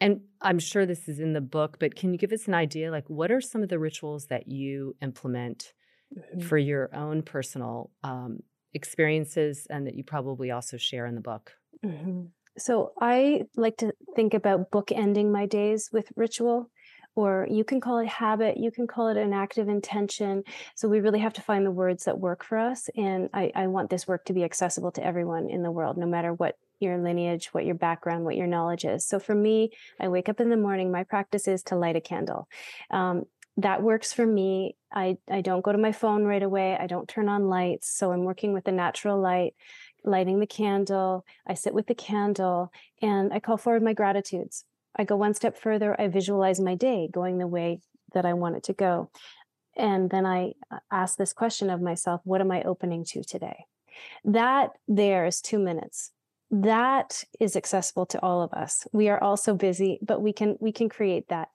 And 0.00 0.20
i'm 0.40 0.58
sure 0.58 0.86
this 0.86 1.08
is 1.08 1.20
in 1.20 1.32
the 1.32 1.40
book 1.40 1.78
but 1.78 1.94
can 1.94 2.12
you 2.12 2.18
give 2.18 2.32
us 2.32 2.46
an 2.48 2.54
idea 2.54 2.90
like 2.90 3.08
what 3.08 3.30
are 3.30 3.40
some 3.40 3.62
of 3.62 3.68
the 3.68 3.78
rituals 3.78 4.26
that 4.26 4.48
you 4.48 4.96
implement 5.02 5.72
mm-hmm. 6.16 6.40
for 6.40 6.58
your 6.58 6.94
own 6.94 7.22
personal 7.22 7.90
um, 8.02 8.40
experiences 8.74 9.66
and 9.70 9.86
that 9.86 9.94
you 9.94 10.04
probably 10.04 10.50
also 10.50 10.76
share 10.76 11.06
in 11.06 11.14
the 11.14 11.20
book? 11.20 11.52
Mm-hmm 11.84 12.26
so 12.58 12.92
I 13.00 13.42
like 13.56 13.78
to 13.78 13.92
think 14.16 14.34
about 14.34 14.70
bookending 14.70 15.30
my 15.30 15.46
days 15.46 15.90
with 15.92 16.12
ritual, 16.16 16.70
or 17.16 17.46
you 17.50 17.64
can 17.64 17.80
call 17.80 17.98
it 17.98 18.08
habit, 18.08 18.56
you 18.56 18.70
can 18.70 18.86
call 18.86 19.08
it 19.08 19.16
an 19.16 19.32
active 19.32 19.68
intention. 19.68 20.44
So 20.76 20.88
we 20.88 21.00
really 21.00 21.18
have 21.18 21.32
to 21.34 21.42
find 21.42 21.66
the 21.66 21.70
words 21.70 22.04
that 22.04 22.18
work 22.18 22.44
for 22.44 22.56
us. 22.58 22.88
And 22.96 23.28
I, 23.34 23.50
I 23.54 23.66
want 23.66 23.90
this 23.90 24.06
work 24.06 24.24
to 24.26 24.32
be 24.32 24.44
accessible 24.44 24.92
to 24.92 25.04
everyone 25.04 25.50
in 25.50 25.62
the 25.62 25.70
world, 25.70 25.96
no 25.96 26.06
matter 26.06 26.32
what 26.32 26.56
your 26.78 26.98
lineage, 26.98 27.48
what 27.48 27.66
your 27.66 27.74
background, 27.74 28.24
what 28.24 28.36
your 28.36 28.46
knowledge 28.46 28.84
is. 28.84 29.06
So 29.06 29.18
for 29.18 29.34
me, 29.34 29.70
I 30.00 30.08
wake 30.08 30.28
up 30.28 30.40
in 30.40 30.50
the 30.50 30.56
morning, 30.56 30.90
my 30.90 31.04
practice 31.04 31.46
is 31.46 31.62
to 31.64 31.76
light 31.76 31.96
a 31.96 32.00
candle. 32.00 32.48
Um, 32.90 33.24
that 33.56 33.82
works 33.82 34.12
for 34.12 34.24
me. 34.24 34.76
I, 34.92 35.18
I 35.30 35.42
don't 35.42 35.62
go 35.62 35.72
to 35.72 35.78
my 35.78 35.92
phone 35.92 36.24
right 36.24 36.42
away. 36.42 36.76
I 36.78 36.86
don't 36.86 37.08
turn 37.08 37.28
on 37.28 37.48
lights. 37.48 37.94
So 37.94 38.12
I'm 38.12 38.24
working 38.24 38.52
with 38.54 38.64
the 38.64 38.72
natural 38.72 39.20
light 39.20 39.54
lighting 40.04 40.40
the 40.40 40.46
candle. 40.46 41.24
I 41.46 41.54
sit 41.54 41.74
with 41.74 41.86
the 41.86 41.94
candle 41.94 42.72
and 43.02 43.32
I 43.32 43.40
call 43.40 43.56
forward 43.56 43.82
my 43.82 43.92
gratitudes. 43.92 44.64
I 44.96 45.04
go 45.04 45.16
one 45.16 45.34
step 45.34 45.56
further. 45.56 45.98
I 46.00 46.08
visualize 46.08 46.60
my 46.60 46.74
day 46.74 47.08
going 47.12 47.38
the 47.38 47.46
way 47.46 47.80
that 48.12 48.26
I 48.26 48.34
want 48.34 48.56
it 48.56 48.64
to 48.64 48.72
go. 48.72 49.10
And 49.76 50.10
then 50.10 50.26
I 50.26 50.52
uh, 50.70 50.78
ask 50.90 51.16
this 51.16 51.32
question 51.32 51.70
of 51.70 51.80
myself 51.80 52.20
What 52.24 52.40
am 52.40 52.50
I 52.50 52.62
opening 52.62 53.04
to 53.06 53.22
today? 53.22 53.64
That 54.24 54.70
there 54.88 55.26
is 55.26 55.40
two 55.40 55.58
minutes. 55.58 56.10
That 56.50 57.22
is 57.38 57.54
accessible 57.54 58.06
to 58.06 58.20
all 58.20 58.42
of 58.42 58.52
us. 58.52 58.86
We 58.92 59.08
are 59.08 59.22
all 59.22 59.36
so 59.36 59.54
busy, 59.54 60.00
but 60.02 60.20
we 60.20 60.32
can 60.32 60.56
we 60.60 60.72
can 60.72 60.88
create 60.88 61.28
that. 61.28 61.48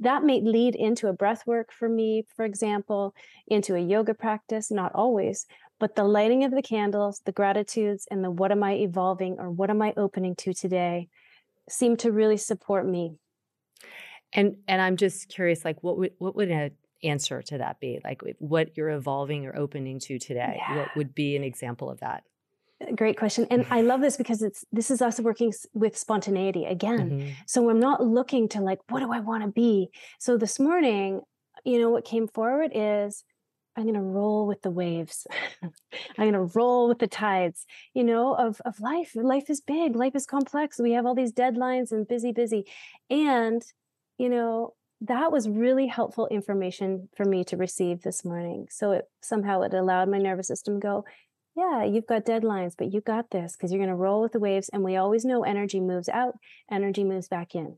That 0.00 0.24
may 0.24 0.40
lead 0.40 0.74
into 0.74 1.08
a 1.08 1.12
breath 1.12 1.46
work 1.46 1.72
for 1.72 1.88
me, 1.88 2.26
for 2.34 2.44
example, 2.44 3.14
into 3.46 3.76
a 3.76 3.80
yoga 3.80 4.14
practice, 4.14 4.70
not 4.70 4.92
always, 4.94 5.46
but 5.80 5.96
the 5.96 6.04
lighting 6.04 6.44
of 6.44 6.52
the 6.52 6.62
candles, 6.62 7.22
the 7.24 7.32
gratitudes, 7.32 8.06
and 8.10 8.22
the 8.22 8.30
what 8.30 8.52
am 8.52 8.62
I 8.62 8.74
evolving 8.74 9.36
or 9.40 9.50
what 9.50 9.70
am 9.70 9.82
I 9.82 9.92
opening 9.96 10.36
to 10.36 10.52
today 10.52 11.08
seem 11.68 11.96
to 11.98 12.12
really 12.12 12.36
support 12.36 12.86
me. 12.86 13.14
And 14.32 14.58
and 14.68 14.80
I'm 14.80 14.96
just 14.96 15.28
curious, 15.28 15.64
like 15.64 15.82
what 15.82 15.98
would 15.98 16.12
what 16.18 16.36
would 16.36 16.50
an 16.50 16.70
answer 17.02 17.42
to 17.42 17.58
that 17.58 17.80
be? 17.80 17.98
Like 18.04 18.22
what 18.38 18.76
you're 18.76 18.90
evolving 18.90 19.46
or 19.46 19.56
opening 19.56 19.98
to 20.00 20.18
today? 20.18 20.56
Yeah. 20.58 20.76
What 20.76 20.88
would 20.96 21.14
be 21.14 21.34
an 21.34 21.42
example 21.42 21.90
of 21.90 22.00
that? 22.00 22.22
Great 22.94 23.18
question. 23.18 23.46
And 23.50 23.66
I 23.70 23.82
love 23.82 24.00
this 24.00 24.16
because 24.16 24.42
it's 24.42 24.64
this 24.72 24.90
is 24.90 25.02
us 25.02 25.18
working 25.18 25.52
with 25.74 25.98
spontaneity 25.98 26.64
again. 26.64 27.10
Mm-hmm. 27.10 27.28
So 27.46 27.68
I'm 27.68 27.80
not 27.80 28.02
looking 28.02 28.48
to 28.50 28.60
like, 28.60 28.78
what 28.88 29.00
do 29.00 29.12
I 29.12 29.20
want 29.20 29.42
to 29.42 29.48
be? 29.50 29.90
So 30.18 30.36
this 30.36 30.58
morning, 30.58 31.22
you 31.64 31.78
know, 31.78 31.90
what 31.90 32.04
came 32.04 32.26
forward 32.28 32.70
is 32.74 33.24
I'm 33.76 33.84
going 33.84 33.94
to 33.94 34.00
roll 34.00 34.46
with 34.46 34.62
the 34.62 34.70
waves. 34.70 35.26
I'm 35.62 35.70
going 36.18 36.32
to 36.32 36.50
roll 36.54 36.88
with 36.88 36.98
the 36.98 37.06
tides, 37.06 37.66
you 37.94 38.04
know, 38.04 38.34
of, 38.34 38.60
of 38.64 38.80
life. 38.80 39.12
Life 39.14 39.48
is 39.48 39.60
big, 39.60 39.96
life 39.96 40.14
is 40.14 40.26
complex. 40.26 40.78
We 40.78 40.92
have 40.92 41.06
all 41.06 41.14
these 41.14 41.32
deadlines 41.32 41.92
and 41.92 42.06
busy, 42.06 42.32
busy. 42.32 42.66
And, 43.08 43.62
you 44.18 44.28
know, 44.28 44.74
that 45.02 45.32
was 45.32 45.48
really 45.48 45.86
helpful 45.86 46.26
information 46.26 47.08
for 47.16 47.24
me 47.24 47.44
to 47.44 47.56
receive 47.56 48.02
this 48.02 48.24
morning. 48.24 48.66
So 48.70 48.92
it 48.92 49.04
somehow 49.22 49.62
it 49.62 49.72
allowed 49.72 50.10
my 50.10 50.18
nervous 50.18 50.48
system 50.48 50.74
to 50.74 50.80
go, 50.80 51.04
yeah, 51.56 51.84
you've 51.84 52.06
got 52.06 52.24
deadlines, 52.24 52.74
but 52.76 52.92
you 52.92 53.00
got 53.00 53.30
this 53.30 53.56
because 53.56 53.72
you're 53.72 53.78
going 53.78 53.88
to 53.88 53.94
roll 53.96 54.20
with 54.20 54.32
the 54.32 54.40
waves. 54.40 54.68
And 54.68 54.82
we 54.82 54.96
always 54.96 55.24
know 55.24 55.42
energy 55.42 55.80
moves 55.80 56.08
out, 56.08 56.34
energy 56.70 57.04
moves 57.04 57.28
back 57.28 57.54
in. 57.54 57.76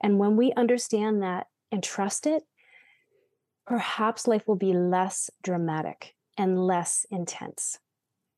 And 0.00 0.18
when 0.18 0.36
we 0.36 0.52
understand 0.52 1.22
that 1.22 1.46
and 1.70 1.82
trust 1.82 2.26
it, 2.26 2.42
perhaps 3.66 4.26
life 4.26 4.46
will 4.46 4.56
be 4.56 4.72
less 4.72 5.30
dramatic 5.42 6.14
and 6.36 6.58
less 6.58 7.06
intense. 7.10 7.78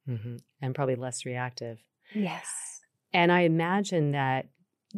Mm-hmm. 0.08 0.36
And 0.60 0.74
probably 0.74 0.96
less 0.96 1.24
reactive. 1.24 1.78
Yes. 2.14 2.80
And 3.12 3.32
I 3.32 3.40
imagine 3.42 4.12
that 4.12 4.48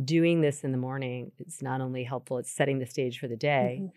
doing 0.03 0.41
this 0.41 0.65
in 0.65 0.73
the 0.73 0.79
morning 0.79 1.33
is 1.39 1.63
not 1.63 1.81
only 1.81 2.05
helpful, 2.05 2.39
it's 2.39 2.51
setting 2.51 2.79
the 2.79 2.87
stage 2.87 3.19
for 3.19 3.29
the 3.29 3.37
day, 3.37 3.79
mm-hmm. 3.81 3.89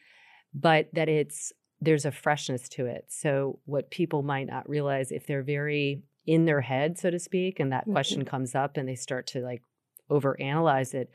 but 0.54 0.90
that 0.94 1.10
it's 1.10 1.52
there's 1.82 2.06
a 2.06 2.12
freshness 2.12 2.68
to 2.68 2.86
it. 2.86 3.06
So 3.08 3.60
what 3.66 3.90
people 3.90 4.22
might 4.22 4.48
not 4.48 4.68
realize 4.70 5.12
if 5.12 5.26
they're 5.26 5.44
very 5.44 6.04
in 6.26 6.46
their 6.46 6.62
head, 6.62 6.98
so 6.98 7.10
to 7.10 7.20
speak, 7.20 7.60
and 7.60 7.72
that 7.72 7.84
mm-hmm. 7.84 7.94
question 7.94 8.26
comes 8.26 8.54
up 8.54 8.78
and 8.78 8.88
they 8.88 8.96
start 8.96 9.28
to 9.28 9.40
like 9.40 9.64
overanalyze 10.12 10.94
it, 10.94 11.10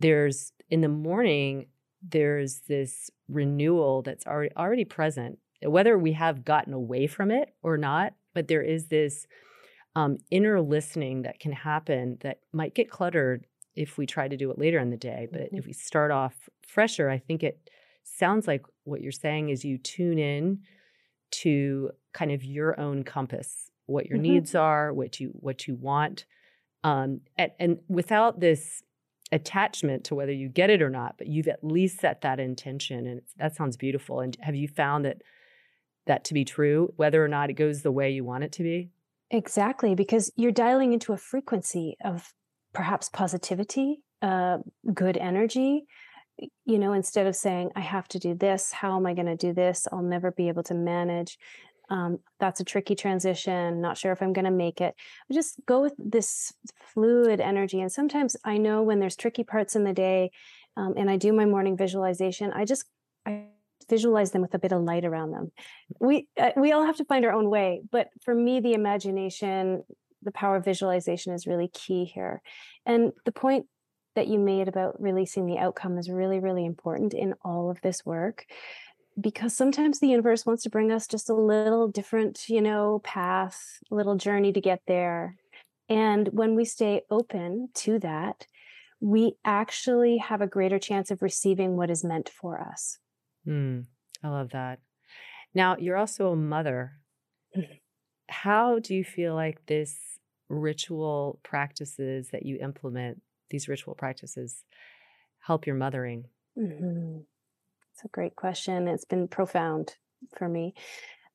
there's 0.00 0.52
in 0.70 0.80
the 0.80 0.88
morning 0.88 1.66
there's 2.06 2.60
this 2.68 3.10
renewal 3.28 4.02
that's 4.02 4.26
already 4.26 4.54
already 4.56 4.84
present 4.84 5.38
whether 5.62 5.96
we 5.96 6.12
have 6.12 6.44
gotten 6.44 6.72
away 6.72 7.06
from 7.06 7.30
it 7.30 7.54
or 7.62 7.76
not 7.76 8.12
but 8.34 8.48
there 8.48 8.62
is 8.62 8.86
this 8.86 9.26
um, 9.96 10.18
inner 10.30 10.60
listening 10.60 11.22
that 11.22 11.38
can 11.38 11.52
happen 11.52 12.18
that 12.20 12.40
might 12.52 12.74
get 12.74 12.90
cluttered 12.90 13.46
if 13.76 13.96
we 13.96 14.06
try 14.06 14.28
to 14.28 14.36
do 14.36 14.50
it 14.50 14.58
later 14.58 14.78
in 14.78 14.90
the 14.90 14.96
day 14.96 15.26
but 15.30 15.42
mm-hmm. 15.42 15.56
if 15.56 15.66
we 15.66 15.72
start 15.72 16.10
off 16.10 16.48
fresher 16.66 17.08
i 17.08 17.18
think 17.18 17.42
it 17.42 17.70
sounds 18.02 18.46
like 18.46 18.64
what 18.84 19.00
you're 19.00 19.12
saying 19.12 19.48
is 19.48 19.64
you 19.64 19.78
tune 19.78 20.18
in 20.18 20.58
to 21.30 21.90
kind 22.12 22.30
of 22.30 22.44
your 22.44 22.78
own 22.78 23.02
compass 23.02 23.70
what 23.86 24.06
your 24.06 24.18
mm-hmm. 24.18 24.34
needs 24.34 24.54
are 24.54 24.92
what 24.92 25.18
you 25.20 25.30
what 25.34 25.66
you 25.66 25.74
want 25.74 26.26
um, 26.82 27.20
and, 27.38 27.52
and 27.58 27.78
without 27.88 28.40
this 28.40 28.82
attachment 29.32 30.04
to 30.04 30.14
whether 30.14 30.32
you 30.32 30.48
get 30.48 30.70
it 30.70 30.82
or 30.82 30.90
not, 30.90 31.16
but 31.18 31.26
you've 31.26 31.48
at 31.48 31.64
least 31.64 32.00
set 32.00 32.20
that 32.20 32.40
intention, 32.40 33.06
and 33.06 33.22
that 33.36 33.56
sounds 33.56 33.76
beautiful. 33.76 34.20
And 34.20 34.36
have 34.40 34.54
you 34.54 34.68
found 34.68 35.04
that 35.04 35.22
that 36.06 36.24
to 36.24 36.34
be 36.34 36.44
true, 36.44 36.92
whether 36.96 37.24
or 37.24 37.28
not 37.28 37.50
it 37.50 37.54
goes 37.54 37.82
the 37.82 37.92
way 37.92 38.10
you 38.10 38.24
want 38.24 38.44
it 38.44 38.52
to 38.52 38.62
be? 38.62 38.90
Exactly, 39.30 39.94
because 39.94 40.30
you're 40.36 40.52
dialing 40.52 40.92
into 40.92 41.12
a 41.12 41.16
frequency 41.16 41.96
of 42.04 42.32
perhaps 42.72 43.08
positivity, 43.08 44.02
uh, 44.20 44.58
good 44.92 45.16
energy. 45.16 45.86
You 46.64 46.78
know, 46.78 46.92
instead 46.92 47.26
of 47.26 47.36
saying, 47.36 47.70
I 47.76 47.80
have 47.80 48.08
to 48.08 48.18
do 48.18 48.34
this, 48.34 48.72
how 48.72 48.96
am 48.96 49.06
I 49.06 49.14
going 49.14 49.26
to 49.26 49.36
do 49.36 49.52
this? 49.52 49.86
I'll 49.90 50.02
never 50.02 50.30
be 50.32 50.48
able 50.48 50.64
to 50.64 50.74
manage 50.74 51.38
um, 51.90 52.18
that's 52.40 52.60
a 52.60 52.64
tricky 52.64 52.94
transition 52.94 53.80
not 53.80 53.98
sure 53.98 54.12
if 54.12 54.22
i'm 54.22 54.32
going 54.32 54.44
to 54.44 54.50
make 54.50 54.80
it. 54.80 54.94
Just 55.32 55.60
go 55.66 55.80
with 55.80 55.94
this 55.98 56.52
fluid 56.92 57.40
energy 57.40 57.80
and 57.80 57.92
sometimes 57.92 58.36
i 58.44 58.56
know 58.56 58.82
when 58.82 59.00
there's 59.00 59.16
tricky 59.16 59.44
parts 59.44 59.76
in 59.76 59.84
the 59.84 59.92
day 59.92 60.30
um, 60.76 60.94
and 60.96 61.10
i 61.10 61.16
do 61.16 61.32
my 61.32 61.44
morning 61.44 61.76
visualization 61.76 62.52
i 62.52 62.64
just 62.64 62.84
i 63.26 63.44
visualize 63.88 64.30
them 64.30 64.42
with 64.42 64.54
a 64.54 64.58
bit 64.58 64.72
of 64.72 64.82
light 64.82 65.04
around 65.04 65.32
them. 65.32 65.52
We 66.00 66.28
uh, 66.38 66.50
we 66.56 66.72
all 66.72 66.86
have 66.86 66.96
to 66.96 67.04
find 67.04 67.24
our 67.24 67.32
own 67.32 67.50
way 67.50 67.82
but 67.90 68.08
for 68.22 68.34
me 68.34 68.60
the 68.60 68.74
imagination 68.74 69.84
the 70.22 70.32
power 70.32 70.56
of 70.56 70.64
visualization 70.64 71.34
is 71.34 71.46
really 71.46 71.68
key 71.68 72.06
here. 72.06 72.40
And 72.86 73.12
the 73.26 73.32
point 73.32 73.66
that 74.14 74.26
you 74.26 74.38
made 74.38 74.68
about 74.68 75.00
releasing 75.02 75.44
the 75.44 75.58
outcome 75.58 75.98
is 75.98 76.08
really 76.08 76.38
really 76.38 76.64
important 76.64 77.14
in 77.14 77.34
all 77.42 77.70
of 77.70 77.80
this 77.82 78.04
work 78.04 78.46
because 79.20 79.54
sometimes 79.54 80.00
the 80.00 80.08
universe 80.08 80.44
wants 80.44 80.62
to 80.64 80.70
bring 80.70 80.90
us 80.90 81.06
just 81.06 81.30
a 81.30 81.34
little 81.34 81.88
different, 81.88 82.48
you 82.48 82.60
know, 82.60 83.00
path, 83.04 83.78
little 83.90 84.16
journey 84.16 84.52
to 84.52 84.60
get 84.60 84.82
there. 84.86 85.36
And 85.88 86.28
when 86.28 86.54
we 86.54 86.64
stay 86.64 87.02
open 87.10 87.68
to 87.74 87.98
that, 88.00 88.46
we 89.00 89.34
actually 89.44 90.18
have 90.18 90.40
a 90.40 90.46
greater 90.46 90.78
chance 90.78 91.10
of 91.10 91.22
receiving 91.22 91.76
what 91.76 91.90
is 91.90 92.04
meant 92.04 92.28
for 92.28 92.60
us. 92.60 92.98
Mm, 93.46 93.84
I 94.22 94.28
love 94.28 94.50
that. 94.50 94.80
Now, 95.54 95.76
you're 95.78 95.96
also 95.96 96.32
a 96.32 96.36
mother. 96.36 96.92
Mm-hmm. 97.56 97.74
How 98.28 98.78
do 98.78 98.94
you 98.94 99.04
feel 99.04 99.34
like 99.34 99.66
this 99.66 99.96
ritual 100.48 101.38
practices 101.42 102.30
that 102.32 102.46
you 102.46 102.58
implement, 102.60 103.20
these 103.50 103.68
ritual 103.68 103.94
practices, 103.94 104.64
help 105.40 105.66
your 105.66 105.76
mothering? 105.76 106.24
Mm-hmm. 106.58 107.18
It's 107.94 108.04
a 108.04 108.08
great 108.08 108.34
question. 108.34 108.88
It's 108.88 109.04
been 109.04 109.28
profound 109.28 109.94
for 110.36 110.48
me. 110.48 110.74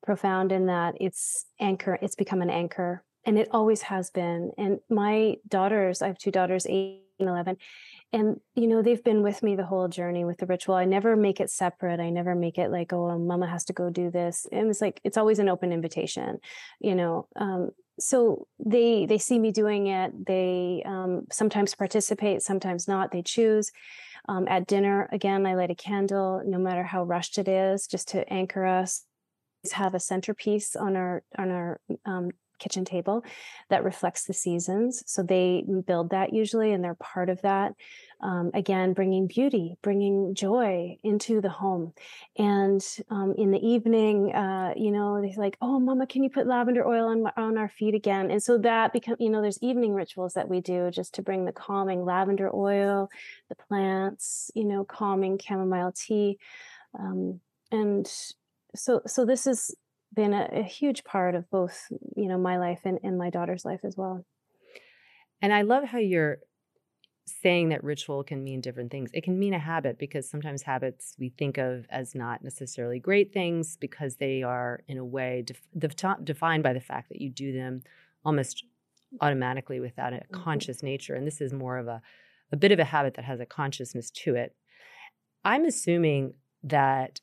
Profound 0.04 0.52
in 0.52 0.66
that 0.66 0.96
it's 1.00 1.46
anchor, 1.58 1.98
it's 2.02 2.16
become 2.16 2.42
an 2.42 2.50
anchor. 2.50 3.02
And 3.26 3.40
it 3.40 3.48
always 3.52 3.84
has 3.84 4.12
been. 4.12 4.52
And 4.58 4.80
my 4.90 5.36
daughters, 5.48 6.02
I 6.02 6.08
have 6.08 6.18
two 6.18 6.32
daughters, 6.32 6.66
eight 6.68 7.04
and 7.18 7.30
11, 7.30 7.56
and 8.12 8.40
you 8.56 8.68
know 8.68 8.82
they've 8.82 9.04
been 9.04 9.24
with 9.24 9.44
me 9.44 9.56
the 9.56 9.66
whole 9.66 9.88
journey 9.88 10.26
with 10.26 10.38
the 10.38 10.46
ritual 10.46 10.74
i 10.74 10.86
never 10.86 11.16
make 11.16 11.40
it 11.40 11.50
separate 11.50 12.00
i 12.00 12.10
never 12.10 12.34
make 12.34 12.58
it 12.58 12.72
like 12.72 12.92
oh 12.92 13.18
mama 13.20 13.48
has 13.48 13.66
to 13.66 13.74
go 13.74 13.90
do 13.90 14.10
this 14.10 14.48
and 14.52 14.70
it's 14.70 14.82
like 14.82 15.00
it's 15.04 15.18
always 15.18 15.38
an 15.38 15.50
open 15.50 15.72
invitation 15.72 16.40
you 16.80 16.96
know 16.96 17.28
um, 17.36 17.70
so 18.00 18.48
they 18.64 19.06
they 19.06 19.18
see 19.18 19.38
me 19.38 19.52
doing 19.52 19.88
it 19.88 20.26
they 20.26 20.82
um, 20.86 21.28
sometimes 21.32 21.76
participate 21.76 22.42
sometimes 22.42 22.88
not 22.88 23.12
they 23.12 23.22
choose 23.22 23.72
um, 24.28 24.48
at 24.48 24.68
dinner, 24.68 25.10
again, 25.12 25.46
I 25.48 25.56
light 25.56 25.72
a 25.72 25.76
candle, 25.76 26.44
no 26.46 26.60
matter 26.60 26.84
how 26.84 27.04
rushed 27.04 27.40
it 27.40 27.48
is, 27.48 27.88
just 27.88 28.10
to 28.10 28.32
anchor 28.32 28.64
us. 28.64 29.06
Have 29.74 29.94
a 29.94 30.00
centerpiece 30.00 30.76
on 30.76 30.96
our 30.96 31.24
on 31.38 31.52
our 31.52 31.82
um, 32.06 32.30
kitchen 32.60 32.86
table 32.86 33.24
that 33.70 33.84
reflects 33.84 34.26
the 34.26 34.34
seasons. 34.34 35.04
So 35.06 35.24
they 35.24 35.64
build 35.86 36.12
that 36.12 36.34
usually, 36.34 36.74
and 36.74 36.84
they're 36.84 36.96
part 36.96 37.30
of 37.30 37.42
that. 37.42 37.74
Um, 38.22 38.52
again, 38.54 38.92
bringing 38.92 39.28
beauty, 39.28 39.78
bringing 39.82 40.36
joy 40.36 40.98
into 41.04 41.40
the 41.40 41.50
home. 41.50 41.94
And 42.38 42.86
um, 43.10 43.34
in 43.38 43.52
the 43.52 43.66
evening, 43.66 44.36
uh, 44.36 44.74
you 44.76 44.92
know, 44.92 45.22
they're 45.22 45.32
like, 45.38 45.58
"Oh, 45.62 45.80
Mama, 45.80 46.06
can 46.06 46.24
you 46.24 46.30
put 46.30 46.46
lavender 46.46 46.86
oil 46.86 47.08
on 47.08 47.26
on 47.38 47.58
our 47.58 47.70
feet 47.70 47.96
again?" 47.96 48.30
And 48.30 48.44
so 48.44 48.58
that 48.58 48.92
become, 48.92 49.16
you 49.20 49.30
know, 49.30 49.42
there's 49.42 49.62
evening 49.62 49.94
rituals 49.94 50.34
that 50.34 50.50
we 50.50 50.60
do 50.60 50.92
just 50.92 51.14
to 51.16 51.22
bring 51.22 51.46
the 51.46 51.54
calming 51.54 52.04
lavender 52.04 52.54
oil, 52.54 53.10
the 53.48 53.56
plants, 53.56 54.52
you 54.54 54.66
know, 54.66 54.84
calming 54.84 55.40
chamomile 55.40 55.94
tea, 55.96 56.40
um, 56.98 57.40
and 57.72 58.12
so 58.76 59.02
so 59.08 59.26
this 59.26 59.48
is 59.48 59.76
been 60.14 60.34
a, 60.34 60.50
a, 60.52 60.64
huge 60.64 61.04
part 61.04 61.36
of 61.36 61.50
both 61.50 61.88
you 62.16 62.28
know 62.28 62.38
my 62.38 62.58
life 62.58 62.82
and, 62.84 63.00
and 63.04 63.18
my 63.18 63.30
daughter's 63.30 63.66
life 63.66 63.82
as 63.84 63.96
well. 63.98 64.26
And 65.42 65.54
i 65.54 65.62
love 65.62 65.86
how 65.86 66.00
you're 66.00 66.40
saying 67.42 67.70
that 67.70 67.84
ritual 67.84 68.24
can 68.24 68.44
mean 68.44 68.62
different 68.62 68.92
things. 68.92 69.12
It 69.14 69.24
can 69.24 69.38
mean 69.38 69.54
a 69.54 69.60
habit 69.60 69.98
because 70.00 70.30
sometimes 70.30 70.64
habits 70.64 71.16
we 71.20 71.30
think 71.30 71.58
of 71.58 71.86
as 71.90 72.16
not 72.16 72.44
necessarily 72.44 73.00
great 73.00 73.32
things 73.32 73.78
because 73.78 74.16
they 74.16 74.44
are 74.44 74.82
in 74.88 74.98
a 74.98 75.06
way 75.06 75.46
def- 75.46 75.96
defined 76.24 76.64
by 76.64 76.74
the 76.74 76.80
fact 76.80 77.10
that 77.10 77.22
you 77.22 77.30
do 77.30 77.54
them 77.54 77.84
almost 78.26 78.66
automatically 79.22 79.80
without 79.80 80.14
a 80.14 80.18
mm-hmm. 80.18 80.42
conscious 80.44 80.84
nature. 80.84 81.16
And 81.16 81.26
this 81.26 81.42
is 81.42 81.54
more 81.54 81.78
of 81.78 81.88
a 81.88 82.02
a 82.52 82.58
bit 82.58 82.72
of 82.72 82.80
a 82.80 82.86
habit 82.86 83.14
that 83.14 83.26
has 83.26 83.40
a 83.40 83.46
consciousness 83.46 84.10
to 84.10 84.34
it. 84.36 84.56
I'm 85.46 85.66
assuming 85.66 86.34
that 86.64 87.22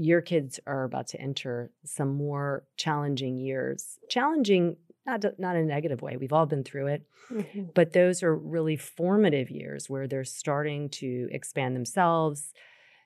your 0.00 0.20
kids 0.20 0.60
are 0.64 0.84
about 0.84 1.08
to 1.08 1.20
enter 1.20 1.72
some 1.84 2.14
more 2.14 2.64
challenging 2.76 3.36
years. 3.36 3.98
Challenging, 4.08 4.76
not, 5.04 5.24
not 5.38 5.56
in 5.56 5.62
a 5.62 5.66
negative 5.66 6.00
way. 6.00 6.16
We've 6.16 6.32
all 6.32 6.46
been 6.46 6.62
through 6.62 6.86
it. 6.86 7.02
Mm-hmm. 7.32 7.64
But 7.74 7.92
those 7.92 8.22
are 8.22 8.34
really 8.34 8.76
formative 8.76 9.50
years 9.50 9.90
where 9.90 10.06
they're 10.06 10.24
starting 10.24 10.88
to 10.90 11.28
expand 11.32 11.74
themselves, 11.74 12.52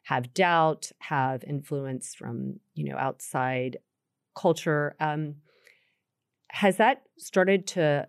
have 0.04 0.34
doubt, 0.34 0.92
have 0.98 1.42
influence 1.44 2.14
from, 2.14 2.60
you 2.74 2.84
know, 2.84 2.98
outside 2.98 3.78
culture. 4.36 4.94
Um, 5.00 5.36
has 6.48 6.76
that 6.76 7.04
started 7.16 7.66
to 7.68 8.06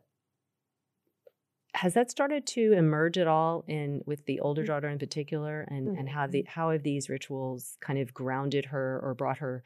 has 1.75 1.93
that 1.95 2.11
started 2.11 2.45
to 2.45 2.73
emerge 2.73 3.17
at 3.17 3.27
all 3.27 3.63
in 3.67 4.01
with 4.05 4.25
the 4.25 4.39
older 4.39 4.63
mm. 4.63 4.67
daughter 4.67 4.89
in 4.89 4.99
particular 4.99 5.61
and 5.69 5.87
mm-hmm. 5.87 5.99
and 5.99 6.09
how 6.09 6.27
the 6.27 6.45
how 6.47 6.71
have 6.71 6.83
these 6.83 7.09
rituals 7.09 7.77
kind 7.81 7.99
of 7.99 8.13
grounded 8.13 8.65
her 8.65 8.99
or 9.03 9.13
brought 9.13 9.37
her 9.39 9.63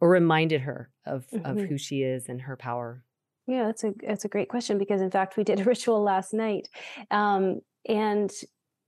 or 0.00 0.08
reminded 0.08 0.60
her 0.60 0.90
of 1.06 1.26
mm-hmm. 1.30 1.44
of 1.44 1.58
who 1.68 1.76
she 1.76 2.02
is 2.02 2.28
and 2.28 2.42
her 2.42 2.56
power 2.56 3.02
yeah 3.46 3.64
that's 3.64 3.84
a 3.84 3.92
that's 4.06 4.24
a 4.24 4.28
great 4.28 4.48
question 4.48 4.78
because 4.78 5.00
in 5.00 5.10
fact 5.10 5.36
we 5.36 5.44
did 5.44 5.60
a 5.60 5.64
ritual 5.72 6.02
last 6.02 6.32
night 6.32 6.68
um, 7.10 7.60
and 7.88 8.30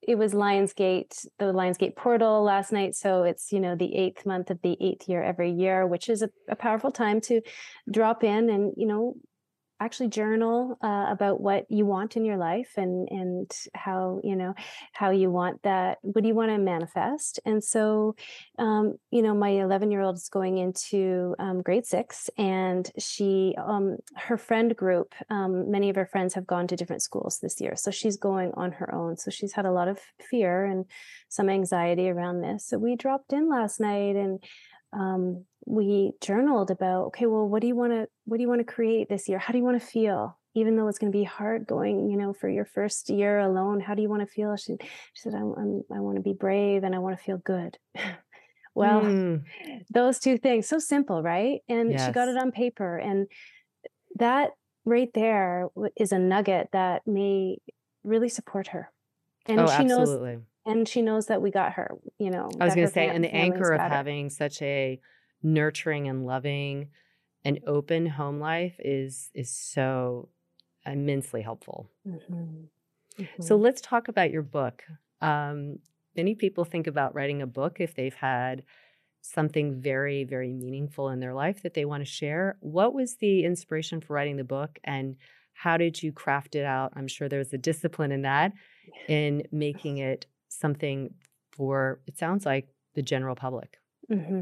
it 0.03 0.17
was 0.17 0.33
lionsgate 0.33 1.27
the 1.39 1.47
lionsgate 1.47 1.97
portal 1.97 2.43
last 2.45 2.71
night 2.71 2.95
so 2.95 3.25
it's 3.25 3.51
you 3.51 3.59
know 3.59 3.75
the 3.75 3.97
eighth 3.97 4.25
month 4.25 4.51
of 4.51 4.61
the 4.63 4.77
eighth 4.81 5.09
year 5.09 5.23
every 5.23 5.51
year 5.51 5.87
which 5.87 6.09
is 6.09 6.23
a, 6.23 6.31
a 6.49 6.55
powerful 6.55 6.93
time 6.93 7.21
to 7.21 7.41
drop 7.91 8.23
in 8.23 8.49
and 8.51 8.73
you 8.77 8.87
know 8.87 9.17
actually 9.81 10.09
journal 10.09 10.79
uh, 10.83 11.07
about 11.11 11.41
what 11.41 11.67
you 11.69 11.85
want 11.85 12.17
in 12.17 12.25
your 12.25 12.37
life 12.37 12.73
and 12.77 13.09
and 13.11 13.51
how 13.75 14.21
you 14.25 14.35
know 14.35 14.55
how 14.93 15.11
you 15.11 15.31
want 15.31 15.63
that 15.63 15.99
what 16.03 16.23
do 16.23 16.29
you 16.29 16.35
want 16.35 16.51
to 16.51 16.59
manifest? 16.59 17.41
And 17.45 17.63
so 17.63 18.17
um, 18.59 18.97
you 19.11 19.23
know 19.23 19.35
my 19.35 19.51
11 19.51 19.91
year 19.91 20.01
old 20.01 20.17
is 20.17 20.29
going 20.29 20.59
into 20.59 21.35
um, 21.39 21.63
grade 21.63 21.87
six 21.87 22.31
and 22.39 22.91
she 22.99 23.55
um, 23.59 23.97
her 24.17 24.37
friend 24.37 24.75
group 24.75 25.15
um, 25.31 25.71
many 25.71 25.91
of 25.91 25.97
her 25.97 26.07
friends 26.07 26.35
have 26.35 26.47
gone 26.47 26.67
to 26.69 26.77
different 26.77 27.03
schools 27.03 27.39
this 27.43 27.61
year. 27.61 27.75
So 27.77 27.91
she's 27.91 28.17
going 28.17 28.53
on 28.55 28.73
her 28.73 28.95
own. 28.95 29.17
So 29.17 29.31
she's 29.31 29.53
had 29.53 29.67
a 29.67 29.73
lot 29.73 29.89
of 29.89 29.99
fear 30.31 30.65
and 30.65 30.87
some 31.29 31.49
anxiety 31.49 32.09
around 32.09 32.41
this. 32.41 32.67
So 32.67 32.79
we 32.79 32.97
dropped 32.97 33.33
in 33.33 33.49
last 33.49 33.81
night 33.81 34.17
and 34.17 34.43
um, 34.97 35.45
we 35.67 36.13
journaled 36.21 36.71
about 36.71 37.07
okay 37.07 37.27
well 37.27 37.47
what 37.47 37.61
do 37.61 37.67
you 37.67 37.75
want 37.75 37.93
to 37.93 38.09
what 38.25 38.37
do 38.37 38.43
you 38.43 38.49
want 38.49 38.61
to 38.61 38.73
create 38.73 39.09
this 39.09 39.29
year 39.29 39.39
how 39.39 39.53
do 39.53 39.59
you 39.59 39.65
want 39.65 39.81
to 39.81 39.87
feel 39.87 40.39
even 40.55 40.77
though 40.77 40.89
it's 40.89 40.99
going 40.99 41.13
to 41.13 41.17
be 41.17 41.25
hard 41.25 41.67
going 41.67 42.09
you 42.09 42.17
know 42.17 42.33
for 42.33 42.49
your 42.49 42.65
first 42.65 43.11
year 43.11 43.41
alone 43.41 43.81
how 43.81 43.95
do 43.95 44.01
you 44.01 44.09
want 44.09 44.23
to 44.23 44.27
feel 44.27 44.57
she, 44.57 44.77
she 45.13 45.23
said 45.23 45.35
I'm, 45.35 45.53
I'm, 45.57 45.85
i 45.95 46.01
want 46.01 46.17
to 46.17 46.23
be 46.23 46.33
brave 46.33 46.85
and 46.85 46.95
i 46.95 46.99
want 46.99 47.19
to 47.19 47.23
feel 47.23 47.39
good 47.39 47.77
well 48.75 49.03
mm. 49.03 49.43
those 49.91 50.21
two 50.21 50.39
things 50.39 50.69
so 50.69 50.79
simple 50.79 51.23
right 51.23 51.61
and 51.69 51.91
yes. 51.91 52.07
she 52.07 52.13
got 52.13 52.29
it 52.29 52.37
on 52.37 52.53
paper 52.53 52.97
and 52.97 53.27
that 54.19 54.51
right 54.85 55.11
there 55.15 55.69
is 55.97 56.13
a 56.13 56.19
nugget 56.19 56.69
that 56.73 57.03
may 57.07 57.59
really 58.05 58.29
support 58.29 58.69
her 58.69 58.91
and 59.47 59.61
oh, 59.61 59.67
she 59.67 59.83
absolutely. 59.83 60.33
knows 60.37 60.43
and 60.67 60.89
she 60.89 61.01
knows 61.01 61.27
that 61.27 61.41
we 61.41 61.51
got 61.51 61.73
her 61.73 61.97
you 62.19 62.31
know 62.31 62.51
i 62.61 62.65
was 62.65 62.75
going 62.75 62.87
to 62.87 62.93
say 62.93 63.09
and 63.09 63.25
the 63.25 63.35
anchor 63.35 63.73
of 63.73 63.81
having 63.81 64.29
such 64.29 64.61
a 64.63 65.01
nurturing 65.43 66.09
and 66.09 66.27
loving 66.27 66.89
and 67.45 67.61
open 67.67 68.07
home 68.07 68.41
life 68.41 68.75
is 68.81 69.31
is 69.33 69.51
so 69.51 70.29
immensely 70.85 71.43
helpful. 71.43 71.89
Mm-hmm. 72.07 72.35
Mm-hmm. 73.23 73.43
so 73.43 73.57
let's 73.57 73.81
talk 73.81 74.09
about 74.09 74.31
your 74.31 74.43
book. 74.43 74.83
Um, 75.23 75.79
many 76.17 76.35
people 76.35 76.65
think 76.65 76.87
about 76.87 77.15
writing 77.15 77.41
a 77.41 77.47
book 77.47 77.77
if 77.81 77.95
they've 77.95 78.15
had 78.15 78.65
something 79.23 79.81
very 79.81 80.25
very 80.25 80.53
meaningful 80.53 81.09
in 81.09 81.21
their 81.21 81.35
life 81.35 81.63
that 81.63 81.75
they 81.75 81.85
want 81.85 82.05
to 82.05 82.11
share. 82.11 82.57
What 82.61 82.93
was 82.95 83.17
the 83.17 83.45
inspiration 83.45 84.01
for 84.01 84.15
writing 84.15 84.37
the 84.37 84.45
book 84.45 84.79
and 84.83 85.17
how 85.55 85.77
did 85.77 86.03
you 86.03 86.13
craft 86.13 86.55
it 86.55 86.65
out? 86.65 86.93
I'm 86.97 87.09
sure 87.09 87.29
there's 87.29 87.53
a 87.53 87.59
discipline 87.59 88.13
in 88.13 88.23
that 88.23 88.53
in 89.09 89.45
making 89.53 89.99
it 89.99 90.27
something 90.57 91.15
for 91.53 92.01
it 92.07 92.19
sounds 92.19 92.45
like 92.47 92.69
the 92.95 93.03
general 93.03 93.35
public 93.35 93.79
mm-hmm. 94.11 94.41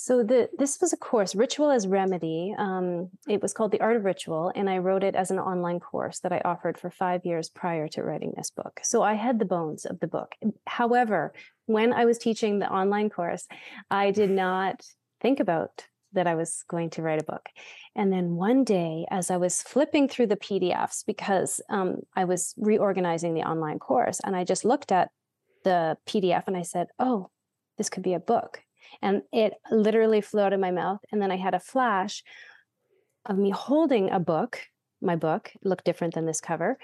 So 0.00 0.22
the 0.22 0.48
this 0.56 0.80
was 0.80 0.92
a 0.92 0.96
course, 0.96 1.34
Ritual 1.34 1.72
as 1.72 1.88
Remedy. 1.88 2.54
Um, 2.56 3.10
it 3.28 3.42
was 3.42 3.52
called 3.52 3.72
The 3.72 3.80
Art 3.80 3.96
of 3.96 4.04
Ritual, 4.04 4.52
and 4.54 4.70
I 4.70 4.78
wrote 4.78 5.02
it 5.02 5.16
as 5.16 5.32
an 5.32 5.40
online 5.40 5.80
course 5.80 6.20
that 6.20 6.32
I 6.32 6.40
offered 6.44 6.78
for 6.78 6.88
five 6.88 7.26
years 7.26 7.48
prior 7.50 7.88
to 7.88 8.04
writing 8.04 8.32
this 8.36 8.48
book. 8.48 8.78
So 8.84 9.02
I 9.02 9.14
had 9.14 9.40
the 9.40 9.44
bones 9.44 9.84
of 9.84 9.98
the 9.98 10.06
book. 10.06 10.36
However, 10.68 11.32
when 11.66 11.92
I 11.92 12.04
was 12.04 12.16
teaching 12.16 12.60
the 12.60 12.70
online 12.70 13.10
course, 13.10 13.48
I 13.90 14.12
did 14.12 14.30
not 14.30 14.86
think 15.20 15.40
about 15.40 15.82
that 16.12 16.28
I 16.28 16.36
was 16.36 16.62
going 16.68 16.90
to 16.90 17.02
write 17.02 17.20
a 17.20 17.24
book. 17.24 17.48
And 17.96 18.12
then 18.12 18.36
one 18.36 18.62
day, 18.62 19.04
as 19.10 19.32
I 19.32 19.36
was 19.36 19.62
flipping 19.62 20.06
through 20.06 20.28
the 20.28 20.36
PDFs, 20.36 21.04
because 21.04 21.60
um, 21.70 22.02
I 22.14 22.24
was 22.24 22.54
reorganizing 22.56 23.34
the 23.34 23.42
online 23.42 23.80
course, 23.80 24.20
and 24.22 24.36
I 24.36 24.44
just 24.44 24.64
looked 24.64 24.92
at 24.92 25.10
the 25.64 25.96
PDF 26.06 26.44
and 26.46 26.56
I 26.56 26.62
said, 26.62 26.88
"Oh, 26.98 27.30
this 27.76 27.90
could 27.90 28.02
be 28.02 28.14
a 28.14 28.20
book." 28.20 28.62
and 29.02 29.20
it 29.34 29.52
literally 29.70 30.22
flew 30.22 30.40
out 30.40 30.54
of 30.54 30.60
my 30.60 30.70
mouth 30.70 30.98
and 31.12 31.20
then 31.20 31.30
i 31.30 31.36
had 31.36 31.52
a 31.52 31.60
flash 31.60 32.22
of 33.26 33.36
me 33.36 33.50
holding 33.50 34.10
a 34.10 34.18
book 34.18 34.60
my 35.02 35.14
book 35.14 35.52
looked 35.62 35.84
different 35.84 36.14
than 36.14 36.24
this 36.24 36.40
cover 36.40 36.78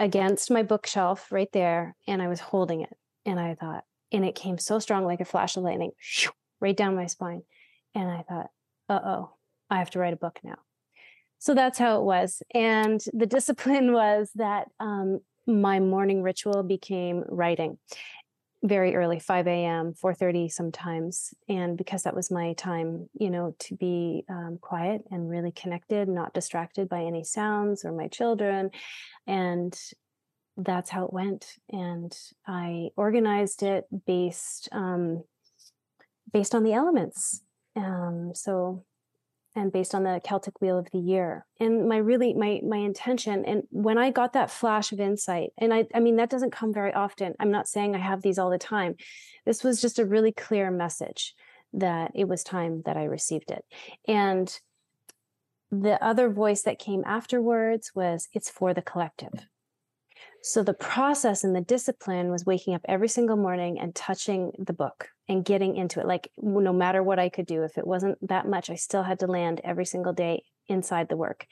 against 0.00 0.50
my 0.50 0.64
bookshelf 0.64 1.30
right 1.30 1.52
there 1.52 1.94
and 2.08 2.20
i 2.20 2.26
was 2.26 2.40
holding 2.40 2.80
it 2.80 2.92
and 3.24 3.38
i 3.38 3.54
thought 3.54 3.84
and 4.12 4.24
it 4.24 4.34
came 4.34 4.58
so 4.58 4.78
strong 4.78 5.04
like 5.04 5.20
a 5.20 5.24
flash 5.24 5.56
of 5.56 5.62
lightning 5.62 5.92
right 6.60 6.76
down 6.76 6.96
my 6.96 7.06
spine. 7.06 7.42
And 7.94 8.10
I 8.10 8.22
thought, 8.22 8.50
uh 8.88 9.00
oh, 9.04 9.30
I 9.70 9.78
have 9.78 9.90
to 9.90 9.98
write 9.98 10.12
a 10.12 10.18
book 10.18 10.38
now. 10.42 10.56
So 11.38 11.54
that's 11.54 11.78
how 11.78 12.00
it 12.00 12.04
was. 12.04 12.42
And 12.54 13.00
the 13.12 13.26
discipline 13.36 13.92
was 13.92 14.30
that 14.34 14.68
um, 14.80 15.20
my 15.48 15.80
morning 15.80 16.22
ritual 16.22 16.62
became 16.62 17.24
writing 17.26 17.78
very 18.62 18.96
early 18.96 19.20
5 19.20 19.46
a.m 19.46 19.94
4.30 19.94 20.50
sometimes 20.50 21.32
and 21.48 21.78
because 21.78 22.02
that 22.02 22.14
was 22.14 22.30
my 22.30 22.54
time 22.54 23.08
you 23.14 23.30
know 23.30 23.54
to 23.60 23.76
be 23.76 24.24
um, 24.28 24.58
quiet 24.60 25.02
and 25.10 25.30
really 25.30 25.52
connected 25.52 26.08
not 26.08 26.34
distracted 26.34 26.88
by 26.88 27.02
any 27.02 27.22
sounds 27.22 27.84
or 27.84 27.92
my 27.92 28.08
children 28.08 28.70
and 29.26 29.78
that's 30.56 30.90
how 30.90 31.04
it 31.04 31.12
went 31.12 31.46
and 31.70 32.16
i 32.46 32.88
organized 32.96 33.62
it 33.62 33.84
based 34.06 34.68
um, 34.72 35.22
based 36.32 36.54
on 36.54 36.64
the 36.64 36.74
elements 36.74 37.42
um, 37.76 38.32
so 38.34 38.84
and 39.58 39.72
based 39.72 39.94
on 39.94 40.04
the 40.04 40.20
Celtic 40.24 40.60
wheel 40.60 40.78
of 40.78 40.88
the 40.92 40.98
year. 40.98 41.44
And 41.60 41.88
my 41.88 41.96
really 41.98 42.34
my 42.34 42.60
my 42.66 42.78
intention 42.78 43.44
and 43.44 43.62
when 43.70 43.98
I 43.98 44.10
got 44.10 44.32
that 44.32 44.50
flash 44.50 44.92
of 44.92 45.00
insight, 45.00 45.50
and 45.58 45.74
I 45.74 45.86
I 45.94 46.00
mean 46.00 46.16
that 46.16 46.30
doesn't 46.30 46.52
come 46.52 46.72
very 46.72 46.92
often. 46.92 47.34
I'm 47.40 47.50
not 47.50 47.68
saying 47.68 47.94
I 47.94 47.98
have 47.98 48.22
these 48.22 48.38
all 48.38 48.50
the 48.50 48.58
time. 48.58 48.94
This 49.44 49.62
was 49.62 49.80
just 49.80 49.98
a 49.98 50.06
really 50.06 50.32
clear 50.32 50.70
message 50.70 51.34
that 51.74 52.12
it 52.14 52.28
was 52.28 52.42
time 52.42 52.82
that 52.86 52.96
I 52.96 53.04
received 53.04 53.50
it. 53.50 53.64
And 54.06 54.58
the 55.70 56.02
other 56.02 56.30
voice 56.30 56.62
that 56.62 56.78
came 56.78 57.02
afterwards 57.06 57.92
was 57.94 58.28
it's 58.32 58.50
for 58.50 58.72
the 58.72 58.82
collective. 58.82 59.46
So 60.42 60.62
the 60.62 60.74
process 60.74 61.44
and 61.44 61.54
the 61.54 61.60
discipline 61.60 62.30
was 62.30 62.46
waking 62.46 62.74
up 62.74 62.82
every 62.88 63.08
single 63.08 63.36
morning 63.36 63.78
and 63.78 63.94
touching 63.94 64.52
the 64.58 64.72
book 64.72 65.08
and 65.28 65.44
getting 65.44 65.76
into 65.76 66.00
it. 66.00 66.06
Like 66.06 66.30
no 66.38 66.72
matter 66.72 67.02
what 67.02 67.18
I 67.18 67.28
could 67.28 67.46
do, 67.46 67.64
if 67.64 67.76
it 67.76 67.86
wasn't 67.86 68.18
that 68.28 68.48
much, 68.48 68.70
I 68.70 68.76
still 68.76 69.02
had 69.02 69.18
to 69.20 69.26
land 69.26 69.60
every 69.64 69.84
single 69.84 70.12
day 70.12 70.44
inside 70.68 71.08
the 71.08 71.16
work. 71.16 71.46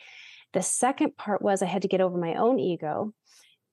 The 0.53 0.63
second 0.63 1.17
part 1.17 1.43
was 1.43 1.63
I 1.63 1.67
had 1.67 1.83
to 1.83 1.89
get 1.89 2.01
over 2.01 2.17
my 2.17 2.35
own 2.35 2.59
ego 2.59 3.13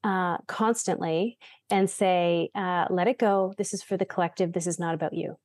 uh, 0.04 0.38
constantly 0.48 1.38
and 1.70 1.90
say, 1.90 2.50
uh, 2.56 2.86
let 2.90 3.08
it 3.08 3.20
go. 3.20 3.54
This 3.58 3.74
is 3.74 3.84
for 3.84 3.96
the 3.98 4.06
collective. 4.06 4.52
This 4.52 4.68
is 4.68 4.80
not 4.80 4.96
about 4.96 5.14
you. 5.14 5.38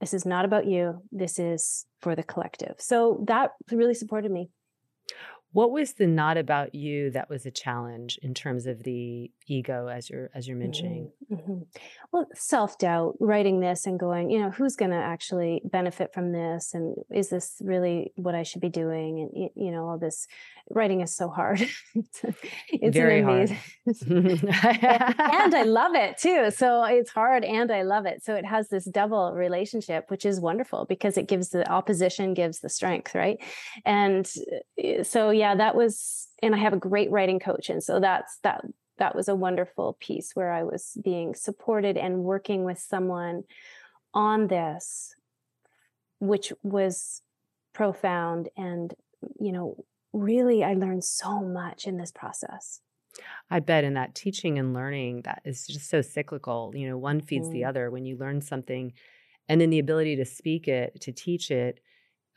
This 0.00 0.14
is 0.14 0.26
not 0.26 0.44
about 0.44 0.66
you. 0.66 1.02
This 1.10 1.38
is 1.38 1.86
for 2.00 2.14
the 2.14 2.22
collective. 2.22 2.76
So 2.78 3.24
that 3.26 3.52
really 3.72 3.94
supported 3.94 4.30
me. 4.30 4.50
What 5.54 5.70
was 5.70 5.92
the 5.92 6.08
not 6.08 6.36
about 6.36 6.74
you 6.74 7.12
that 7.12 7.30
was 7.30 7.46
a 7.46 7.50
challenge 7.52 8.18
in 8.20 8.34
terms 8.34 8.66
of 8.66 8.82
the 8.82 9.30
ego 9.46 9.86
as 9.86 10.10
you're 10.10 10.28
as 10.34 10.48
you're 10.48 10.56
mentioning? 10.56 11.12
Mm-hmm. 11.30 11.62
Well, 12.12 12.26
self-doubt, 12.34 13.16
writing 13.20 13.60
this 13.60 13.86
and 13.86 13.98
going, 13.98 14.30
you 14.30 14.40
know, 14.40 14.50
who's 14.50 14.76
going 14.76 14.90
to 14.90 14.96
actually 14.96 15.62
benefit 15.64 16.12
from 16.12 16.32
this 16.32 16.74
and 16.74 16.96
is 17.12 17.28
this 17.28 17.56
really 17.60 18.12
what 18.16 18.34
I 18.34 18.42
should 18.42 18.60
be 18.60 18.68
doing 18.68 19.20
and 19.20 19.50
you 19.54 19.70
know, 19.70 19.86
all 19.86 19.98
this 19.98 20.26
writing 20.70 21.00
is 21.00 21.14
so 21.14 21.28
hard. 21.28 21.60
it's 21.94 22.96
very 22.96 23.22
hard. 23.22 23.56
and 24.06 25.54
I 25.54 25.62
love 25.64 25.94
it 25.94 26.18
too. 26.18 26.50
So 26.50 26.84
it's 26.84 27.10
hard 27.10 27.44
and 27.44 27.70
I 27.70 27.82
love 27.82 28.06
it. 28.06 28.24
So 28.24 28.34
it 28.34 28.44
has 28.44 28.68
this 28.68 28.84
double 28.84 29.32
relationship 29.32 30.10
which 30.10 30.24
is 30.24 30.40
wonderful 30.40 30.86
because 30.88 31.16
it 31.16 31.28
gives 31.28 31.50
the 31.50 31.70
opposition 31.70 32.34
gives 32.34 32.60
the 32.60 32.68
strength, 32.68 33.14
right? 33.14 33.38
And 33.84 34.30
eh, 34.78 35.02
so 35.02 35.30
yeah, 35.30 35.54
that 35.54 35.74
was, 35.74 36.28
and 36.42 36.54
I 36.54 36.58
have 36.58 36.72
a 36.72 36.78
great 36.78 37.10
writing 37.10 37.38
coach. 37.38 37.70
And 37.70 37.82
so 37.82 38.00
that's, 38.00 38.38
that, 38.42 38.64
that 38.98 39.14
was 39.14 39.28
a 39.28 39.34
wonderful 39.34 39.96
piece 40.00 40.32
where 40.34 40.52
I 40.52 40.62
was 40.62 40.96
being 41.02 41.34
supported 41.34 41.96
and 41.96 42.24
working 42.24 42.64
with 42.64 42.78
someone 42.78 43.44
on 44.12 44.46
this, 44.46 45.14
which 46.20 46.52
was 46.62 47.22
profound. 47.72 48.48
And, 48.56 48.94
you 49.40 49.52
know, 49.52 49.84
really, 50.12 50.62
I 50.62 50.74
learned 50.74 51.04
so 51.04 51.40
much 51.40 51.86
in 51.86 51.96
this 51.96 52.12
process. 52.12 52.80
I 53.50 53.60
bet 53.60 53.84
in 53.84 53.94
that 53.94 54.14
teaching 54.14 54.58
and 54.58 54.74
learning 54.74 55.22
that 55.22 55.42
is 55.44 55.66
just 55.66 55.88
so 55.88 56.02
cyclical. 56.02 56.72
You 56.74 56.88
know, 56.88 56.98
one 56.98 57.20
feeds 57.20 57.48
mm. 57.48 57.52
the 57.52 57.64
other. 57.64 57.90
When 57.90 58.04
you 58.04 58.16
learn 58.16 58.40
something, 58.40 58.92
and 59.48 59.60
then 59.60 59.70
the 59.70 59.78
ability 59.78 60.16
to 60.16 60.24
speak 60.24 60.68
it, 60.68 61.00
to 61.02 61.12
teach 61.12 61.50
it, 61.50 61.80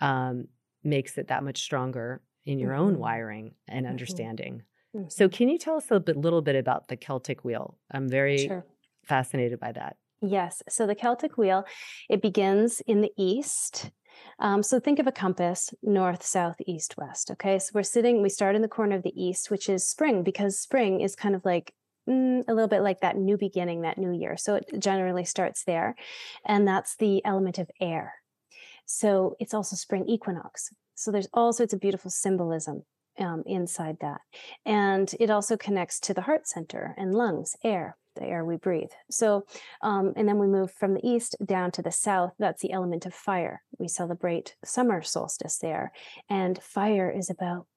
um, 0.02 0.48
makes 0.84 1.18
it 1.18 1.30
that 1.30 1.44
much 1.44 1.62
stronger 1.62 2.22
in 2.46 2.60
your 2.60 2.72
mm-hmm. 2.72 2.82
own 2.82 3.00
wiring 3.00 3.56
and 3.68 3.86
mm-hmm. 3.86 3.92
understanding. 3.92 4.64
Mm-hmm. 4.98 5.10
So, 5.10 5.30
can 5.30 5.48
you 5.48 5.58
tell 5.58 5.76
us 5.76 5.92
a 5.92 6.00
bit, 6.00 6.18
little 6.18 6.42
bit 6.42 6.56
about 6.56 6.88
the 6.88 6.98
Celtic 6.98 7.46
wheel? 7.46 7.78
I'm 7.92 8.10
very 8.10 8.48
sure. 8.48 8.66
fascinated 9.06 9.60
by 9.60 9.72
that. 9.74 9.98
Yes. 10.22 10.64
So, 10.68 10.88
the 10.88 10.96
Celtic 10.96 11.38
wheel, 11.38 11.66
it 12.10 12.22
begins 12.22 12.82
in 12.82 13.02
the 13.02 13.12
east. 13.16 13.92
Um, 14.40 14.64
so, 14.64 14.80
think 14.80 14.98
of 14.98 15.06
a 15.06 15.12
compass 15.12 15.72
north, 15.84 16.24
south, 16.24 16.56
east, 16.66 16.96
west. 16.98 17.30
Okay. 17.32 17.60
So, 17.60 17.72
we're 17.76 17.84
sitting, 17.84 18.24
we 18.24 18.30
start 18.30 18.56
in 18.56 18.64
the 18.64 18.68
corner 18.68 18.96
of 18.96 19.04
the 19.04 19.14
east, 19.22 19.52
which 19.52 19.70
is 19.70 19.88
spring, 19.88 20.24
because 20.24 20.60
spring 20.60 21.02
is 21.02 21.16
kind 21.16 21.36
of 21.36 21.46
like 21.46 21.74
mm, 22.10 22.44
a 22.48 22.54
little 22.54 22.68
bit 22.68 22.82
like 22.82 23.02
that 23.02 23.18
new 23.18 23.38
beginning, 23.38 23.82
that 23.82 24.00
new 24.00 24.12
year. 24.12 24.36
So, 24.36 24.56
it 24.56 24.66
generally 24.80 25.26
starts 25.26 25.64
there. 25.64 25.96
And 26.44 26.68
that's 26.68 26.96
the 26.96 27.24
element 27.24 27.60
of 27.60 27.70
air. 27.80 28.16
So, 28.88 29.36
it's 29.40 29.54
also 29.54 29.76
spring 29.76 30.08
equinox. 30.08 30.72
So 30.96 31.12
there's 31.12 31.28
all 31.32 31.54
sorts 31.54 31.74
of 31.74 31.80
beautiful 31.80 32.10
symbolism 32.10 32.84
um, 33.20 33.44
inside 33.46 33.98
that. 34.02 34.22
And 34.66 35.14
it 35.20 35.30
also 35.30 35.58
connects 35.58 36.00
to 36.02 36.14
the 36.14 36.22
heart 36.22 36.48
center 36.48 36.94
and 36.98 37.14
lungs, 37.14 37.56
air, 37.64 37.98
the 38.16 38.26
air 38.26 38.44
we 38.44 38.58
breathe. 38.58 38.92
So, 39.10 39.46
um, 39.82 40.14
and 40.16 40.28
then 40.28 40.40
we 40.40 40.48
move 40.48 40.72
from 40.72 40.94
the 40.94 41.08
east 41.08 41.36
down 41.46 41.72
to 41.72 41.82
the 41.82 41.92
south. 41.92 42.34
That's 42.40 42.62
the 42.62 42.72
element 42.72 43.06
of 43.06 43.14
fire. 43.14 43.62
We 43.78 43.88
celebrate 43.88 44.56
summer 44.64 45.02
solstice 45.02 45.58
there. 45.58 45.92
And 46.30 46.62
fire 46.62 47.10
is 47.10 47.30
about 47.30 47.68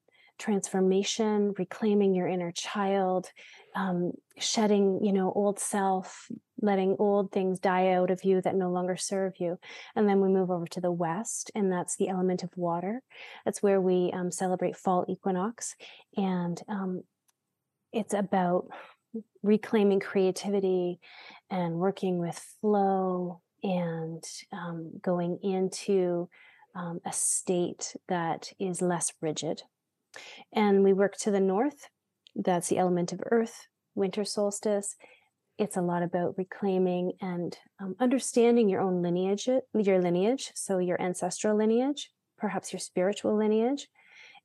transformation, 0.40 1.55
reclaiming 1.57 2.14
your 2.14 2.26
inner 2.26 2.50
child, 2.50 3.31
um, 3.76 4.12
shedding, 4.38 5.05
you 5.05 5.12
know, 5.12 5.33
old 5.33 5.61
self, 5.61 6.26
letting 6.61 6.96
old 6.98 7.31
things 7.31 7.61
die 7.61 7.92
out 7.92 8.11
of 8.11 8.24
you 8.24 8.40
that 8.40 8.57
no 8.57 8.70
longer 8.70 8.96
serve 8.96 9.35
you. 9.38 9.59
And 9.94 10.09
then 10.09 10.20
we 10.20 10.29
move 10.29 10.50
over 10.50 10.66
to 10.66 10.81
the 10.81 10.90
west, 10.90 11.50
and 11.55 11.70
that's 11.70 11.96
the 11.96 12.09
element 12.09 12.42
of 12.42 12.50
water. 12.57 13.03
That's 13.44 13.62
where 13.62 13.81
we 13.81 14.11
um, 14.12 14.33
celebrate 14.33 14.76
fall 14.76 15.05
equinox, 15.09 15.76
and 16.16 16.61
um, 16.68 17.05
it's 17.92 18.14
about 18.14 18.68
reclaiming 19.42 20.00
creativity 20.00 21.00
and 21.50 21.74
working 21.74 22.18
with 22.18 22.38
flow 22.61 23.40
and 23.62 24.24
um, 24.53 24.92
going 25.03 25.38
into 25.42 26.29
um, 26.74 27.00
a 27.05 27.12
state 27.12 27.96
that 28.09 28.53
is 28.59 28.81
less 28.81 29.12
rigid. 29.20 29.62
And 30.52 30.82
we 30.82 30.92
work 30.92 31.16
to 31.18 31.30
the 31.30 31.40
north. 31.40 31.88
That's 32.34 32.68
the 32.68 32.78
element 32.78 33.12
of 33.12 33.20
earth, 33.30 33.66
winter 33.94 34.24
solstice 34.24 34.96
it's 35.60 35.76
a 35.76 35.82
lot 35.82 36.02
about 36.02 36.38
reclaiming 36.38 37.12
and 37.20 37.54
um, 37.82 37.94
understanding 38.00 38.70
your 38.70 38.80
own 38.80 39.02
lineage, 39.02 39.46
your 39.74 40.00
lineage, 40.00 40.52
so 40.54 40.78
your 40.78 41.00
ancestral 41.00 41.54
lineage, 41.54 42.10
perhaps 42.38 42.72
your 42.72 42.80
spiritual 42.80 43.36
lineage, 43.36 43.86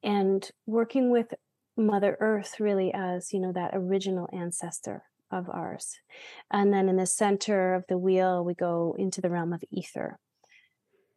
and 0.04 0.52
working 0.66 1.10
with 1.10 1.34
Mother 1.78 2.18
Earth 2.20 2.60
really 2.60 2.94
as 2.94 3.32
you 3.32 3.40
know 3.40 3.54
that 3.54 3.72
original 3.74 4.28
ancestor 4.34 5.04
of 5.32 5.50
ours. 5.50 5.96
And 6.52 6.74
then 6.74 6.90
in 6.90 6.98
the 6.98 7.06
center 7.06 7.76
of 7.76 7.86
the 7.88 7.98
wheel, 7.98 8.44
we 8.44 8.54
go 8.54 8.94
into 8.98 9.22
the 9.22 9.30
realm 9.30 9.54
of 9.54 9.64
ether. 9.72 10.20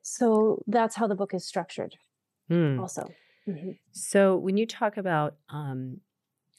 So 0.02 0.62
that's 0.68 0.94
how 0.94 1.08
the 1.08 1.16
book 1.16 1.34
is 1.34 1.44
structured. 1.44 1.96
Mm. 2.48 2.80
Also. 2.80 3.08
Mm-hmm. 3.48 3.70
So 3.92 4.36
when 4.36 4.56
you 4.56 4.66
talk 4.66 4.96
about 4.96 5.36
um, 5.48 6.00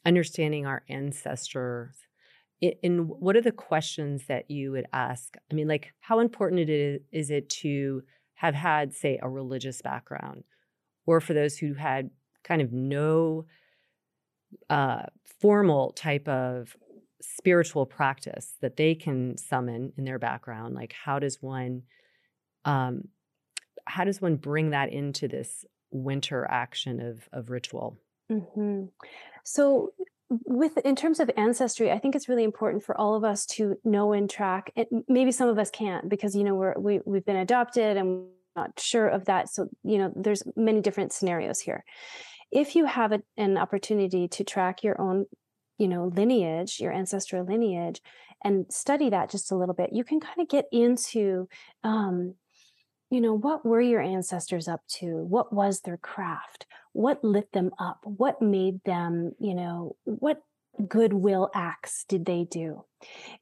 understanding 0.05 0.65
our 0.65 0.83
ancestors 0.89 1.95
in 2.61 3.07
what 3.07 3.37
are 3.37 3.41
the 3.41 3.51
questions 3.53 4.25
that 4.27 4.51
you 4.51 4.71
would 4.71 4.85
ask? 4.91 5.37
I 5.49 5.53
mean, 5.53 5.67
like, 5.67 5.93
how 6.01 6.19
important 6.19 6.59
it 6.59 6.69
is, 6.69 7.01
is 7.11 7.29
it 7.29 7.49
to 7.61 8.03
have 8.33 8.53
had, 8.53 8.93
say, 8.93 9.17
a 9.21 9.29
religious 9.29 9.81
background, 9.81 10.43
or 11.05 11.21
for 11.21 11.33
those 11.33 11.57
who 11.57 11.73
had 11.73 12.09
kind 12.43 12.61
of 12.61 12.73
no 12.73 13.45
uh, 14.69 15.03
formal 15.39 15.93
type 15.93 16.27
of 16.27 16.75
spiritual 17.21 17.85
practice 17.85 18.55
that 18.61 18.75
they 18.75 18.95
can 18.95 19.37
summon 19.37 19.93
in 19.97 20.03
their 20.03 20.19
background? 20.19 20.75
Like, 20.75 20.93
how 20.93 21.19
does 21.19 21.41
one, 21.41 21.83
um, 22.65 23.07
how 23.85 24.03
does 24.03 24.21
one 24.21 24.35
bring 24.35 24.71
that 24.71 24.91
into 24.91 25.29
this 25.29 25.63
winter 25.91 26.47
action 26.49 26.99
of 26.99 27.27
of 27.31 27.49
ritual? 27.49 27.97
Mm-hmm. 28.31 28.85
So 29.43 29.93
with 30.29 30.77
in 30.79 30.95
terms 30.95 31.19
of 31.19 31.29
ancestry 31.37 31.91
i 31.91 31.97
think 31.97 32.15
it's 32.15 32.29
really 32.29 32.43
important 32.43 32.83
for 32.83 32.99
all 32.99 33.15
of 33.15 33.23
us 33.23 33.45
to 33.45 33.77
know 33.83 34.13
and 34.13 34.29
track 34.29 34.71
maybe 35.07 35.31
some 35.31 35.49
of 35.49 35.57
us 35.57 35.71
can't 35.71 36.07
because 36.07 36.35
you 36.35 36.43
know 36.43 36.53
we're 36.53 36.77
we, 36.77 36.99
we've 37.05 37.25
been 37.25 37.35
adopted 37.35 37.97
and 37.97 38.27
not 38.55 38.79
sure 38.79 39.07
of 39.07 39.25
that 39.25 39.49
so 39.49 39.67
you 39.83 39.97
know 39.97 40.13
there's 40.15 40.43
many 40.55 40.81
different 40.81 41.11
scenarios 41.11 41.59
here 41.59 41.83
if 42.51 42.75
you 42.75 42.85
have 42.85 43.11
a, 43.11 43.21
an 43.37 43.57
opportunity 43.57 44.27
to 44.27 44.43
track 44.43 44.83
your 44.83 44.99
own 45.01 45.25
you 45.79 45.87
know 45.87 46.11
lineage 46.15 46.79
your 46.79 46.93
ancestral 46.93 47.43
lineage 47.43 48.01
and 48.43 48.71
study 48.71 49.09
that 49.09 49.31
just 49.31 49.51
a 49.51 49.55
little 49.55 49.75
bit 49.75 49.89
you 49.93 50.03
can 50.03 50.19
kind 50.19 50.39
of 50.39 50.47
get 50.47 50.65
into 50.71 51.47
um 51.83 52.35
you 53.09 53.21
know, 53.21 53.33
what 53.33 53.65
were 53.65 53.81
your 53.81 54.01
ancestors 54.01 54.67
up 54.67 54.81
to? 54.87 55.17
What 55.17 55.51
was 55.51 55.81
their 55.81 55.97
craft? 55.97 56.65
What 56.93 57.23
lit 57.23 57.51
them 57.51 57.71
up? 57.79 57.99
What 58.03 58.41
made 58.41 58.83
them, 58.83 59.33
you 59.39 59.55
know, 59.55 59.95
what 60.03 60.41
goodwill 60.87 61.49
acts 61.53 62.05
did 62.07 62.25
they 62.25 62.45
do? 62.45 62.83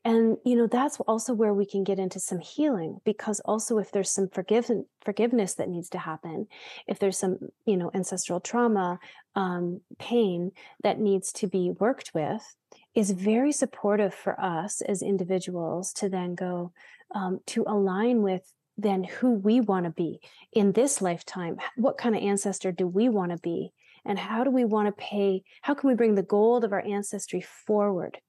And, 0.05 0.37
you 0.45 0.55
know, 0.55 0.67
that's 0.67 0.99
also 1.01 1.33
where 1.33 1.53
we 1.53 1.65
can 1.65 1.83
get 1.83 1.99
into 1.99 2.19
some 2.19 2.39
healing 2.39 2.99
because 3.03 3.39
also 3.41 3.77
if 3.77 3.91
there's 3.91 4.11
some 4.11 4.29
forgive- 4.29 4.85
forgiveness 5.03 5.55
that 5.55 5.69
needs 5.69 5.89
to 5.89 5.97
happen, 5.97 6.47
if 6.87 6.99
there's 6.99 7.17
some, 7.17 7.37
you 7.65 7.77
know, 7.77 7.91
ancestral 7.93 8.39
trauma, 8.39 8.99
um, 9.35 9.81
pain 9.99 10.51
that 10.83 10.99
needs 10.99 11.31
to 11.33 11.47
be 11.47 11.71
worked 11.79 12.11
with, 12.13 12.55
is 12.95 13.11
very 13.11 13.51
supportive 13.51 14.13
for 14.13 14.39
us 14.39 14.81
as 14.81 15.01
individuals 15.01 15.93
to 15.93 16.09
then 16.09 16.35
go 16.35 16.71
um, 17.13 17.39
to 17.45 17.63
align 17.67 18.21
with 18.21 18.51
then 18.77 19.03
who 19.03 19.31
we 19.31 19.59
want 19.59 19.85
to 19.85 19.91
be 19.91 20.19
in 20.53 20.71
this 20.71 21.01
lifetime. 21.01 21.57
What 21.75 21.97
kind 21.97 22.15
of 22.15 22.21
ancestor 22.21 22.71
do 22.71 22.87
we 22.87 23.09
want 23.09 23.31
to 23.31 23.37
be? 23.37 23.73
And 24.05 24.17
how 24.17 24.43
do 24.43 24.51
we 24.51 24.65
want 24.65 24.87
to 24.87 24.91
pay? 24.91 25.43
How 25.61 25.73
can 25.73 25.89
we 25.89 25.95
bring 25.95 26.15
the 26.15 26.23
gold 26.23 26.63
of 26.63 26.71
our 26.71 26.85
ancestry 26.85 27.41
forward? 27.41 28.19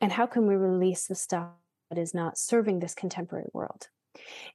And 0.00 0.10
how 0.10 0.26
can 0.26 0.46
we 0.46 0.56
release 0.56 1.06
the 1.06 1.14
stuff 1.14 1.48
that 1.90 1.98
is 1.98 2.14
not 2.14 2.38
serving 2.38 2.80
this 2.80 2.94
contemporary 2.94 3.48
world? 3.52 3.88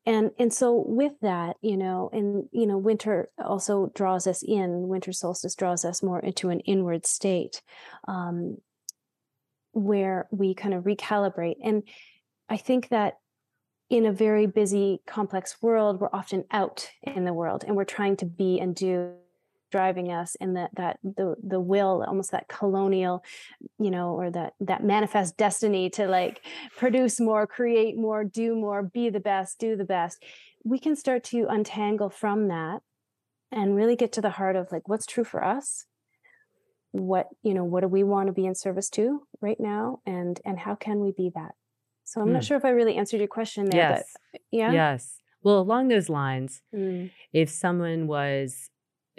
and 0.05 0.31
and 0.39 0.53
so 0.53 0.83
with 0.87 1.13
that 1.21 1.57
you 1.61 1.77
know 1.77 2.09
and 2.13 2.47
you 2.51 2.65
know 2.65 2.77
winter 2.77 3.29
also 3.37 3.91
draws 3.93 4.27
us 4.27 4.43
in 4.43 4.87
winter 4.87 5.11
solstice 5.11 5.55
draws 5.55 5.85
us 5.85 6.01
more 6.01 6.19
into 6.19 6.49
an 6.49 6.59
inward 6.61 7.05
state 7.05 7.61
um, 8.07 8.57
where 9.71 10.27
we 10.31 10.53
kind 10.53 10.73
of 10.73 10.83
recalibrate 10.83 11.57
and 11.63 11.83
i 12.47 12.57
think 12.57 12.89
that 12.89 13.15
in 13.89 14.05
a 14.05 14.11
very 14.11 14.45
busy, 14.45 15.01
complex 15.07 15.61
world, 15.61 15.99
we're 15.99 16.09
often 16.13 16.45
out 16.51 16.89
in 17.03 17.25
the 17.25 17.33
world 17.33 17.63
and 17.65 17.75
we're 17.75 17.85
trying 17.85 18.15
to 18.17 18.25
be 18.25 18.59
and 18.59 18.75
do 18.75 19.13
driving 19.71 20.11
us 20.11 20.35
and 20.41 20.55
that 20.55 20.71
that 20.75 20.97
the 21.03 21.35
the 21.43 21.59
will 21.59 22.03
almost 22.07 22.31
that 22.31 22.47
colonial 22.47 23.23
you 23.77 23.91
know 23.91 24.13
or 24.15 24.31
that 24.31 24.53
that 24.59 24.83
manifest 24.83 25.37
destiny 25.37 25.91
to 25.91 26.07
like 26.07 26.43
produce 26.75 27.19
more 27.19 27.45
create 27.45 27.95
more 27.95 28.23
do 28.23 28.55
more 28.55 28.81
be 28.81 29.11
the 29.11 29.19
best 29.19 29.59
do 29.59 29.75
the 29.75 29.83
best. 29.83 30.23
We 30.63 30.79
can 30.79 30.95
start 30.95 31.23
to 31.25 31.45
untangle 31.47 32.09
from 32.09 32.47
that 32.47 32.81
and 33.51 33.75
really 33.75 33.95
get 33.95 34.11
to 34.13 34.21
the 34.21 34.31
heart 34.31 34.55
of 34.55 34.71
like 34.71 34.87
what's 34.87 35.05
true 35.05 35.23
for 35.23 35.43
us 35.43 35.85
what 36.91 37.27
you 37.43 37.53
know 37.53 37.63
what 37.63 37.81
do 37.81 37.87
we 37.87 38.03
want 38.03 38.27
to 38.27 38.33
be 38.33 38.45
in 38.45 38.55
service 38.55 38.89
to 38.89 39.21
right 39.41 39.59
now 39.59 39.99
and 40.05 40.41
and 40.45 40.57
how 40.57 40.73
can 40.73 40.99
we 40.99 41.11
be 41.11 41.31
that 41.35 41.53
so 42.09 42.21
I'm 42.21 42.29
mm. 42.29 42.33
not 42.33 42.43
sure 42.43 42.57
if 42.57 42.65
I 42.65 42.69
really 42.69 42.95
answered 42.95 43.19
your 43.19 43.27
question 43.27 43.69
there, 43.69 43.91
yes. 43.91 44.17
but 44.31 44.41
yeah. 44.49 44.71
Yes. 44.71 45.21
Well, 45.43 45.59
along 45.59 45.89
those 45.89 46.09
lines, 46.09 46.63
mm. 46.73 47.11
if 47.33 47.51
someone 47.51 48.07
was 48.07 48.71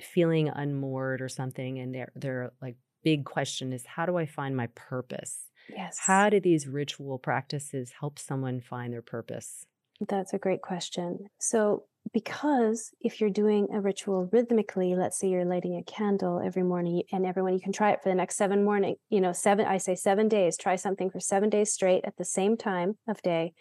feeling 0.02 0.48
unmoored 0.48 1.22
or 1.22 1.28
something 1.28 1.78
and 1.78 1.94
their 1.94 2.10
their 2.16 2.52
like 2.60 2.74
big 3.04 3.24
question 3.24 3.72
is 3.72 3.86
how 3.86 4.06
do 4.06 4.16
I 4.16 4.26
find 4.26 4.56
my 4.56 4.66
purpose? 4.74 5.38
Yes. 5.68 6.00
How 6.00 6.30
do 6.30 6.40
these 6.40 6.66
ritual 6.66 7.20
practices 7.20 7.92
help 8.00 8.18
someone 8.18 8.60
find 8.60 8.92
their 8.92 9.02
purpose? 9.02 9.66
That's 10.08 10.32
a 10.32 10.38
great 10.38 10.60
question. 10.60 11.28
So 11.38 11.84
because 12.12 12.90
if 13.00 13.20
you're 13.20 13.30
doing 13.30 13.68
a 13.72 13.80
ritual 13.80 14.28
rhythmically 14.32 14.96
let's 14.96 15.18
say 15.18 15.28
you're 15.28 15.44
lighting 15.44 15.76
a 15.76 15.82
candle 15.84 16.42
every 16.44 16.62
morning 16.62 17.02
and 17.12 17.24
everyone 17.24 17.54
you 17.54 17.60
can 17.60 17.72
try 17.72 17.92
it 17.92 18.02
for 18.02 18.08
the 18.08 18.14
next 18.14 18.36
seven 18.36 18.64
morning 18.64 18.96
you 19.10 19.20
know 19.20 19.32
seven 19.32 19.66
i 19.66 19.76
say 19.76 19.94
seven 19.94 20.26
days 20.28 20.56
try 20.56 20.74
something 20.74 21.10
for 21.10 21.20
seven 21.20 21.48
days 21.48 21.72
straight 21.72 22.04
at 22.04 22.16
the 22.16 22.24
same 22.24 22.56
time 22.56 22.96
of 23.06 23.22
day 23.22 23.52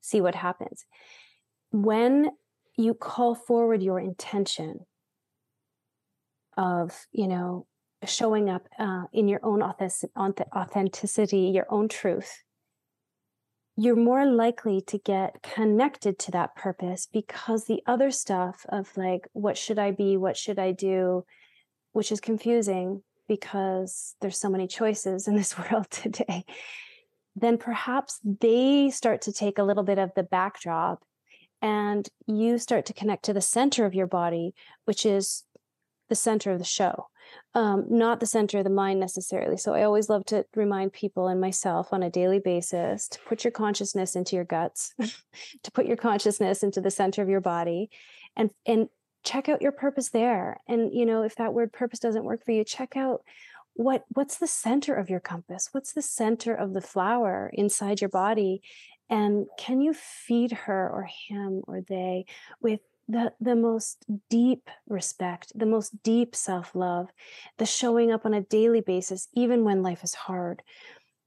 see 0.00 0.20
what 0.20 0.34
happens. 0.34 0.84
When 1.70 2.30
you 2.76 2.94
call 2.94 3.34
forward 3.34 3.82
your 3.82 4.00
intention 4.00 4.80
of 6.56 7.06
you 7.12 7.28
know 7.28 7.66
showing 8.04 8.48
up 8.48 8.68
uh, 8.78 9.04
in 9.12 9.28
your 9.28 9.40
own 9.44 9.62
authenticity 9.62 11.52
your 11.54 11.66
own 11.68 11.88
truth 11.88 12.42
you're 13.80 13.94
more 13.94 14.26
likely 14.26 14.80
to 14.80 14.98
get 14.98 15.40
connected 15.40 16.18
to 16.18 16.32
that 16.32 16.56
purpose 16.56 17.06
because 17.12 17.64
the 17.64 17.80
other 17.86 18.10
stuff 18.10 18.66
of 18.70 18.90
like 18.96 19.28
what 19.34 19.56
should 19.56 19.78
i 19.78 19.92
be 19.92 20.16
what 20.16 20.36
should 20.36 20.58
i 20.58 20.72
do 20.72 21.24
which 21.92 22.10
is 22.10 22.20
confusing 22.20 23.00
because 23.28 24.16
there's 24.20 24.36
so 24.36 24.50
many 24.50 24.66
choices 24.66 25.28
in 25.28 25.36
this 25.36 25.56
world 25.70 25.88
today 25.90 26.44
then 27.36 27.56
perhaps 27.56 28.18
they 28.24 28.90
start 28.90 29.22
to 29.22 29.32
take 29.32 29.58
a 29.58 29.62
little 29.62 29.84
bit 29.84 29.98
of 29.98 30.10
the 30.16 30.24
backdrop 30.24 31.04
and 31.62 32.08
you 32.26 32.58
start 32.58 32.84
to 32.86 32.92
connect 32.92 33.26
to 33.26 33.32
the 33.32 33.40
center 33.40 33.86
of 33.86 33.94
your 33.94 34.08
body 34.08 34.54
which 34.86 35.06
is 35.06 35.44
the 36.08 36.16
center 36.16 36.50
of 36.50 36.58
the 36.58 36.64
show 36.64 37.06
um, 37.54 37.86
not 37.88 38.20
the 38.20 38.26
center 38.26 38.58
of 38.58 38.64
the 38.64 38.70
mind 38.70 39.00
necessarily. 39.00 39.56
So 39.56 39.74
I 39.74 39.82
always 39.82 40.08
love 40.08 40.24
to 40.26 40.44
remind 40.54 40.92
people 40.92 41.28
and 41.28 41.40
myself 41.40 41.92
on 41.92 42.02
a 42.02 42.10
daily 42.10 42.38
basis 42.38 43.08
to 43.08 43.18
put 43.20 43.44
your 43.44 43.50
consciousness 43.50 44.14
into 44.14 44.36
your 44.36 44.44
guts, 44.44 44.94
to 45.62 45.70
put 45.72 45.86
your 45.86 45.96
consciousness 45.96 46.62
into 46.62 46.80
the 46.80 46.90
center 46.90 47.22
of 47.22 47.28
your 47.28 47.40
body, 47.40 47.90
and 48.36 48.50
and 48.66 48.88
check 49.24 49.48
out 49.48 49.62
your 49.62 49.72
purpose 49.72 50.10
there. 50.10 50.60
And 50.68 50.92
you 50.94 51.06
know, 51.06 51.22
if 51.22 51.36
that 51.36 51.54
word 51.54 51.72
purpose 51.72 51.98
doesn't 51.98 52.24
work 52.24 52.44
for 52.44 52.52
you, 52.52 52.64
check 52.64 52.96
out 52.96 53.22
what 53.74 54.04
what's 54.10 54.38
the 54.38 54.46
center 54.46 54.94
of 54.94 55.10
your 55.10 55.20
compass. 55.20 55.68
What's 55.72 55.92
the 55.92 56.02
center 56.02 56.54
of 56.54 56.74
the 56.74 56.80
flower 56.80 57.50
inside 57.52 58.00
your 58.00 58.10
body, 58.10 58.62
and 59.10 59.46
can 59.58 59.80
you 59.80 59.94
feed 59.94 60.52
her 60.52 60.90
or 60.90 61.08
him 61.28 61.62
or 61.66 61.80
they 61.80 62.26
with 62.60 62.80
the 63.08 63.32
the 63.40 63.56
most 63.56 64.04
deep 64.28 64.68
respect 64.88 65.52
the 65.54 65.66
most 65.66 66.02
deep 66.02 66.36
self-love 66.36 67.08
the 67.56 67.66
showing 67.66 68.12
up 68.12 68.26
on 68.26 68.34
a 68.34 68.42
daily 68.42 68.80
basis 68.80 69.28
even 69.34 69.64
when 69.64 69.82
life 69.82 70.04
is 70.04 70.14
hard 70.14 70.62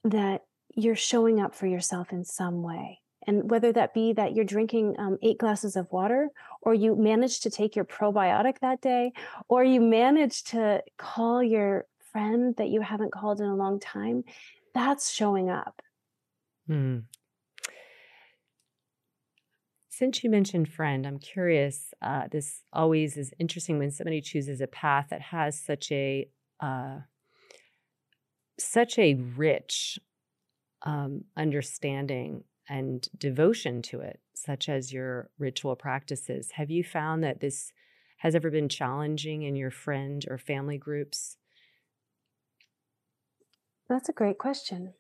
that 0.04 0.42
you're 0.76 0.96
showing 0.96 1.40
up 1.40 1.54
for 1.54 1.68
yourself 1.68 2.12
in 2.12 2.24
some 2.24 2.62
way. 2.64 3.00
And 3.28 3.52
whether 3.52 3.72
that 3.74 3.94
be 3.94 4.14
that 4.14 4.34
you're 4.34 4.46
drinking 4.46 4.96
um, 4.98 5.18
eight 5.22 5.38
glasses 5.38 5.76
of 5.76 5.92
water 5.92 6.30
or 6.62 6.74
you 6.74 6.96
manage 6.96 7.42
to 7.42 7.52
take 7.52 7.76
your 7.76 7.86
probiotic 7.86 8.60
that 8.60 8.82
day 8.82 9.14
or 9.48 9.64
you 9.64 9.80
manage 9.80 10.44
to 10.46 10.84
call 10.98 11.44
your 11.44 11.86
friend 12.12 12.56
that 12.58 12.70
you 12.70 12.82
haven't 12.82 13.12
called 13.12 13.40
in 13.40 13.46
a 13.46 13.56
long 13.56 13.80
time 13.80 14.24
that's 14.74 15.12
showing 15.12 15.50
up. 15.50 15.82
Mm, 16.68 17.04
since 20.02 20.24
you 20.24 20.32
mentioned 20.32 20.68
friend, 20.68 21.06
I'm 21.06 21.20
curious. 21.20 21.94
Uh, 22.02 22.24
this 22.32 22.64
always 22.74 23.18
is 23.18 23.32
interesting 23.38 23.78
when 23.78 23.92
somebody 23.92 24.20
chooses 24.20 24.60
a 24.60 24.66
path 24.66 25.10
that 25.12 25.22
has 25.22 25.62
such 25.62 25.92
a 25.92 26.28
uh, 26.60 27.02
such 28.60 28.98
a 28.98 29.14
rich 29.14 30.00
um, 30.82 31.26
understanding 31.38 32.46
and 32.68 33.08
devotion 33.16 33.84
to 33.84 34.00
it, 34.00 34.20
such 34.34 34.70
as 34.70 34.92
your 34.92 35.30
ritual 35.38 35.76
practices. 35.76 36.50
Have 36.54 36.72
you 36.72 36.84
found 36.84 37.24
that 37.24 37.40
this 37.40 37.72
has 38.18 38.34
ever 38.34 38.50
been 38.50 38.70
challenging 38.70 39.44
in 39.44 39.56
your 39.56 39.70
friend 39.70 40.26
or 40.28 40.40
family 40.40 40.80
groups? 40.80 41.38
That's 43.88 44.10
a 44.10 44.14
great 44.14 44.40
question. 44.40 44.96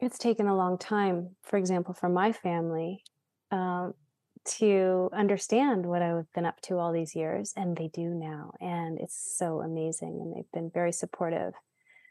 It's 0.00 0.18
taken 0.18 0.46
a 0.46 0.54
long 0.54 0.76
time, 0.76 1.30
for 1.42 1.56
example, 1.56 1.94
for 1.94 2.10
my 2.10 2.30
family. 2.30 3.04
Um, 3.50 3.94
to 4.44 5.10
understand 5.12 5.86
what 5.86 6.02
I've 6.02 6.32
been 6.34 6.46
up 6.46 6.60
to 6.62 6.76
all 6.76 6.92
these 6.92 7.14
years, 7.14 7.52
and 7.56 7.76
they 7.76 7.88
do 7.88 8.08
now. 8.14 8.52
And 8.60 8.98
it's 8.98 9.36
so 9.36 9.60
amazing. 9.60 10.20
And 10.20 10.34
they've 10.34 10.52
been 10.52 10.70
very 10.72 10.92
supportive. 10.92 11.54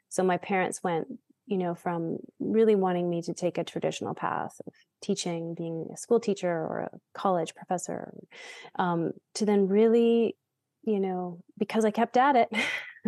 So 0.10 0.24
my 0.24 0.38
parents 0.38 0.84
went, 0.84 1.08
you 1.46 1.58
know, 1.58 1.76
from 1.76 2.18
really 2.40 2.76
wanting 2.76 3.10
me 3.10 3.22
to 3.24 3.34
take 3.34 3.58
a 3.58 3.64
traditional 3.64 4.14
path 4.14 4.60
of 4.66 4.74
teaching, 5.02 5.54
being 5.56 5.88
a 5.94 5.98
school 5.98 6.20
teacher 6.20 6.50
or 6.50 6.90
a 6.92 6.98
college 7.14 7.56
professor, 7.56 8.14
um, 8.78 9.12
to 9.36 9.46
then 9.46 9.68
really, 9.68 10.36
you 10.84 11.00
know, 11.00 11.40
because 11.58 11.86
I 11.86 11.92
kept 11.92 12.18
at 12.18 12.36
it. 12.36 12.50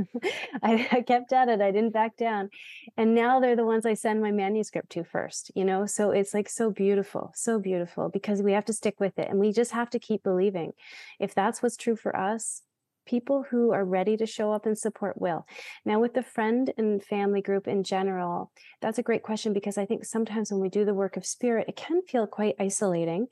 I, 0.64 0.88
I, 0.92 1.02
kept 1.02 1.34
at 1.34 1.50
it. 1.50 1.62
I 1.62 1.72
didn't 1.72 1.94
back 1.94 2.18
down. 2.18 2.50
And 2.98 3.16
now 3.16 3.40
they're 3.40 3.56
the 3.56 3.66
ones 3.66 3.86
I 3.86 3.94
send 3.94 4.22
my 4.22 4.32
manuscript 4.32 4.92
to 4.92 5.04
first, 5.04 5.52
you 5.56 5.66
know? 5.66 5.86
So 5.86 6.12
it's 6.12 6.34
like 6.34 6.50
so 6.50 6.72
beautiful, 6.72 7.32
so 7.36 7.60
beautiful 7.60 8.10
because 8.10 8.42
we 8.42 8.54
have 8.54 8.66
to 8.66 8.74
stick 8.74 9.00
with 9.00 9.18
it 9.20 9.30
and 9.30 9.40
we 9.40 9.52
just 9.52 9.72
have 9.72 9.90
to 9.92 10.00
keep 10.00 10.24
believing. 10.24 10.74
If 11.20 11.34
that's 11.34 11.62
what's 11.62 11.78
true 11.78 11.96
for 11.96 12.16
us, 12.16 12.64
people 13.06 13.46
who 13.50 13.72
are 13.72 13.84
ready 13.84 14.16
to 14.18 14.26
show 14.26 14.52
up 14.52 14.66
and 14.66 14.78
support 14.78 15.20
will. 15.20 15.48
Now, 15.84 16.00
with 16.00 16.14
the 16.14 16.22
friend 16.22 16.72
and 16.78 17.04
family 17.04 17.42
group 17.42 17.68
in 17.68 17.84
general, 17.84 18.52
that's 18.82 19.00
a 19.00 19.04
great 19.04 19.24
question 19.24 19.52
because 19.52 19.78
I 19.78 19.86
think 19.86 20.06
sometimes 20.06 20.52
when 20.52 20.62
we 20.62 20.70
do 20.70 20.86
the 20.86 20.94
work 20.94 21.18
of 21.18 21.26
spirit, 21.26 21.68
it 21.68 21.76
can 21.76 22.04
feel 22.04 22.28
quite 22.28 22.56
isolating. 22.60 23.28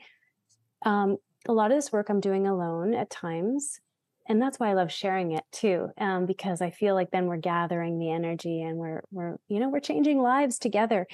Um, 0.84 1.18
a 1.48 1.54
lot 1.54 1.72
of 1.72 1.78
this 1.78 1.92
work 1.92 2.10
I'm 2.10 2.20
doing 2.20 2.48
alone 2.48 2.96
at 2.96 3.10
times 3.10 3.80
and 4.28 4.42
that's 4.42 4.60
why 4.60 4.70
I 4.70 4.74
love 4.74 4.92
sharing 4.92 5.32
it 5.32 5.44
too, 5.52 5.90
um, 5.98 6.26
because 6.26 6.62
I 6.62 6.72
feel 6.72 6.96
like 6.96 7.12
then 7.12 7.26
we're 7.28 7.38
gathering 7.38 8.00
the 8.00 8.12
energy 8.12 8.62
and 8.62 8.78
we're 8.78 9.02
we're 9.12 9.38
you 9.48 9.60
know 9.60 9.70
we're 9.70 9.80
changing 9.80 10.22
lives 10.22 10.60
together, 10.60 11.08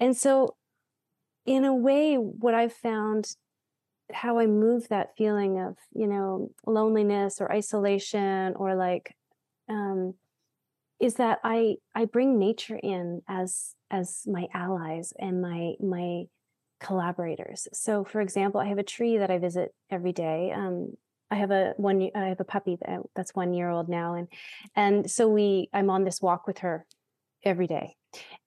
and 0.00 0.16
so 0.16 0.56
in 1.46 1.64
a 1.64 1.74
way, 1.74 2.16
what 2.16 2.54
I've 2.54 2.72
found 2.72 3.28
how 4.12 4.38
I 4.38 4.46
move 4.46 4.88
that 4.88 5.16
feeling 5.16 5.58
of, 5.60 5.76
you 5.92 6.06
know, 6.06 6.50
loneliness 6.66 7.40
or 7.40 7.50
isolation 7.52 8.54
or 8.56 8.74
like 8.76 9.14
um 9.68 10.14
is 11.00 11.14
that 11.14 11.40
I 11.44 11.76
I 11.94 12.06
bring 12.06 12.38
nature 12.38 12.78
in 12.82 13.22
as 13.28 13.74
as 13.90 14.22
my 14.26 14.46
allies 14.54 15.12
and 15.18 15.42
my 15.42 15.74
my 15.80 16.24
collaborators. 16.80 17.68
So 17.72 18.04
for 18.04 18.20
example, 18.20 18.60
I 18.60 18.66
have 18.66 18.78
a 18.78 18.82
tree 18.84 19.18
that 19.18 19.30
I 19.30 19.38
visit 19.38 19.74
every 19.90 20.12
day. 20.12 20.52
Um 20.54 20.92
I 21.30 21.36
have 21.36 21.50
a 21.50 21.74
one 21.76 22.10
I 22.14 22.28
have 22.28 22.40
a 22.40 22.44
puppy 22.44 22.78
that, 22.86 23.00
that's 23.14 23.34
1 23.34 23.54
year 23.54 23.68
old 23.68 23.88
now 23.88 24.14
and 24.14 24.28
and 24.74 25.10
so 25.10 25.28
we 25.28 25.68
I'm 25.72 25.90
on 25.90 26.04
this 26.04 26.22
walk 26.22 26.46
with 26.46 26.58
her 26.58 26.86
every 27.44 27.66
day 27.66 27.96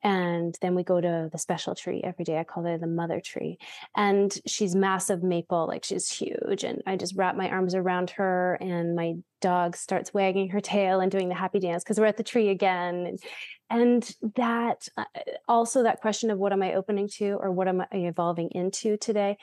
and 0.04 0.58
then 0.62 0.76
we 0.76 0.84
go 0.84 1.02
to 1.02 1.30
the 1.32 1.38
special 1.38 1.76
tree 1.76 2.02
every 2.04 2.26
day. 2.26 2.40
I 2.40 2.44
call 2.44 2.64
her 2.64 2.78
the 2.78 2.88
mother 2.88 3.20
tree. 3.20 3.58
And 3.96 4.36
she's 4.46 4.76
massive 4.76 5.24
maple, 5.24 5.68
like 5.68 5.84
she's 5.84 6.10
huge. 6.10 6.64
And 6.64 6.82
I 6.86 6.96
just 6.96 7.16
wrap 7.16 7.36
my 7.36 7.50
arms 7.50 7.76
around 7.76 8.12
her, 8.12 8.58
and 8.62 8.96
my 8.96 9.16
dog 9.42 9.76
starts 9.76 10.14
wagging 10.14 10.50
her 10.50 10.62
tail 10.62 11.00
and 11.00 11.12
doing 11.12 11.30
the 11.30 11.36
happy 11.36 11.60
dance 11.60 11.84
because 11.84 12.00
we're 12.00 12.06
at 12.06 12.18
the 12.18 12.24
tree 12.24 12.50
again. 12.50 13.06
And, 13.06 13.20
and 13.70 14.16
that 14.36 14.88
uh, 14.98 15.06
also, 15.48 15.84
that 15.84 16.02
question 16.02 16.32
of 16.32 16.40
what 16.40 16.54
am 16.54 16.64
I 16.64 16.74
opening 16.76 17.10
to 17.18 17.38
or 17.40 17.52
what 17.52 17.68
am 17.68 17.82
I 17.82 17.88
evolving 17.92 18.50
into 18.52 18.98
today? 18.98 19.38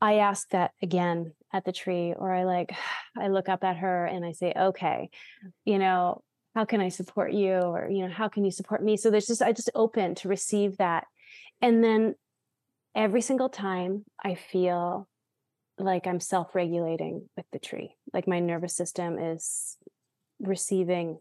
I 0.00 0.14
ask 0.14 0.48
that 0.50 0.72
again 0.80 1.32
at 1.52 1.64
the 1.64 1.72
tree, 1.72 2.14
or 2.16 2.32
I 2.32 2.44
like, 2.44 2.72
I 3.16 3.28
look 3.28 3.48
up 3.48 3.64
at 3.64 3.78
her 3.78 4.06
and 4.06 4.24
I 4.24 4.32
say, 4.32 4.52
okay, 4.56 5.10
you 5.64 5.78
know, 5.78 6.22
how 6.58 6.64
can 6.64 6.80
i 6.80 6.88
support 6.88 7.32
you? 7.32 7.52
Or 7.52 7.88
you 7.88 8.04
know 8.04 8.12
how 8.12 8.28
can 8.28 8.44
you 8.44 8.50
support 8.50 8.82
me? 8.82 8.96
So 8.96 9.10
there's 9.10 9.26
just 9.26 9.42
i 9.42 9.52
just 9.52 9.70
open 9.76 10.16
to 10.16 10.28
receive 10.28 10.78
that. 10.78 11.06
And 11.62 11.84
then 11.84 12.16
every 12.96 13.20
single 13.20 13.48
time 13.48 14.04
i 14.24 14.34
feel 14.34 15.08
like 15.78 16.08
i'm 16.08 16.18
self-regulating 16.18 17.28
with 17.36 17.46
the 17.52 17.60
tree. 17.60 17.94
Like 18.12 18.26
my 18.26 18.40
nervous 18.40 18.74
system 18.74 19.18
is 19.18 19.76
receiving 20.40 21.20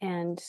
and 0.00 0.40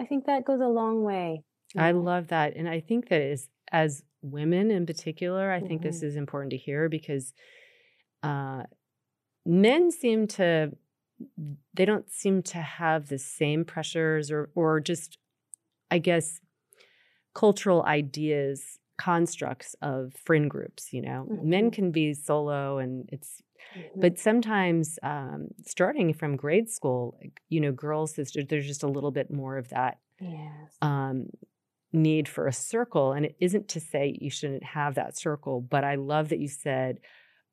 i 0.00 0.06
think 0.06 0.26
that 0.26 0.46
goes 0.46 0.60
a 0.60 0.66
long 0.66 1.02
way. 1.02 1.42
I 1.76 1.92
love 1.92 2.28
that 2.28 2.56
and 2.56 2.68
i 2.68 2.80
think 2.80 3.08
that 3.08 3.20
is 3.20 3.48
as 3.70 4.02
women 4.22 4.70
in 4.70 4.86
particular 4.86 5.50
i 5.50 5.58
mm-hmm. 5.58 5.66
think 5.66 5.82
this 5.82 5.98
mm-hmm. 5.98 6.06
is 6.06 6.16
important 6.16 6.50
to 6.52 6.56
hear 6.56 6.88
because 6.88 7.32
uh 8.22 8.62
men 9.44 9.90
seem 9.90 10.26
to 10.26 10.72
they 11.74 11.84
don't 11.84 12.10
seem 12.10 12.42
to 12.42 12.58
have 12.58 13.08
the 13.08 13.18
same 13.18 13.64
pressures 13.64 14.30
or 14.30 14.50
or 14.54 14.80
just 14.80 15.18
i 15.90 15.98
guess 15.98 16.40
cultural 17.34 17.82
ideas 17.84 18.78
constructs 18.98 19.74
of 19.82 20.12
friend 20.14 20.50
groups 20.50 20.92
you 20.92 21.02
know 21.02 21.26
mm-hmm. 21.30 21.48
men 21.48 21.70
can 21.70 21.90
be 21.90 22.14
solo 22.14 22.78
and 22.78 23.08
it's 23.12 23.42
mm-hmm. 23.76 24.00
but 24.00 24.18
sometimes 24.18 24.98
um, 25.02 25.48
starting 25.64 26.12
from 26.12 26.36
grade 26.36 26.68
school 26.68 27.18
you 27.48 27.60
know 27.60 27.72
girls 27.72 28.14
there's 28.14 28.66
just 28.66 28.82
a 28.82 28.88
little 28.88 29.10
bit 29.10 29.30
more 29.30 29.56
of 29.56 29.68
that 29.70 29.98
yes. 30.20 30.76
um, 30.82 31.26
need 31.92 32.28
for 32.28 32.46
a 32.46 32.52
circle 32.52 33.12
and 33.12 33.26
it 33.26 33.36
isn't 33.40 33.68
to 33.68 33.80
say 33.80 34.16
you 34.20 34.30
shouldn't 34.30 34.64
have 34.64 34.94
that 34.94 35.16
circle 35.16 35.60
but 35.60 35.84
i 35.84 35.94
love 35.94 36.28
that 36.28 36.38
you 36.38 36.48
said 36.48 36.98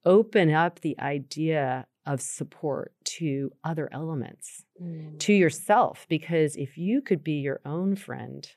open 0.05 0.51
up 0.51 0.79
the 0.79 0.99
idea 0.99 1.85
of 2.05 2.21
support 2.21 2.93
to 3.03 3.51
other 3.63 3.89
elements, 3.91 4.65
mm. 4.81 5.19
to 5.19 5.33
yourself. 5.33 6.05
Because 6.09 6.55
if 6.55 6.77
you 6.77 7.01
could 7.01 7.23
be 7.23 7.33
your 7.33 7.61
own 7.65 7.95
friend, 7.95 8.47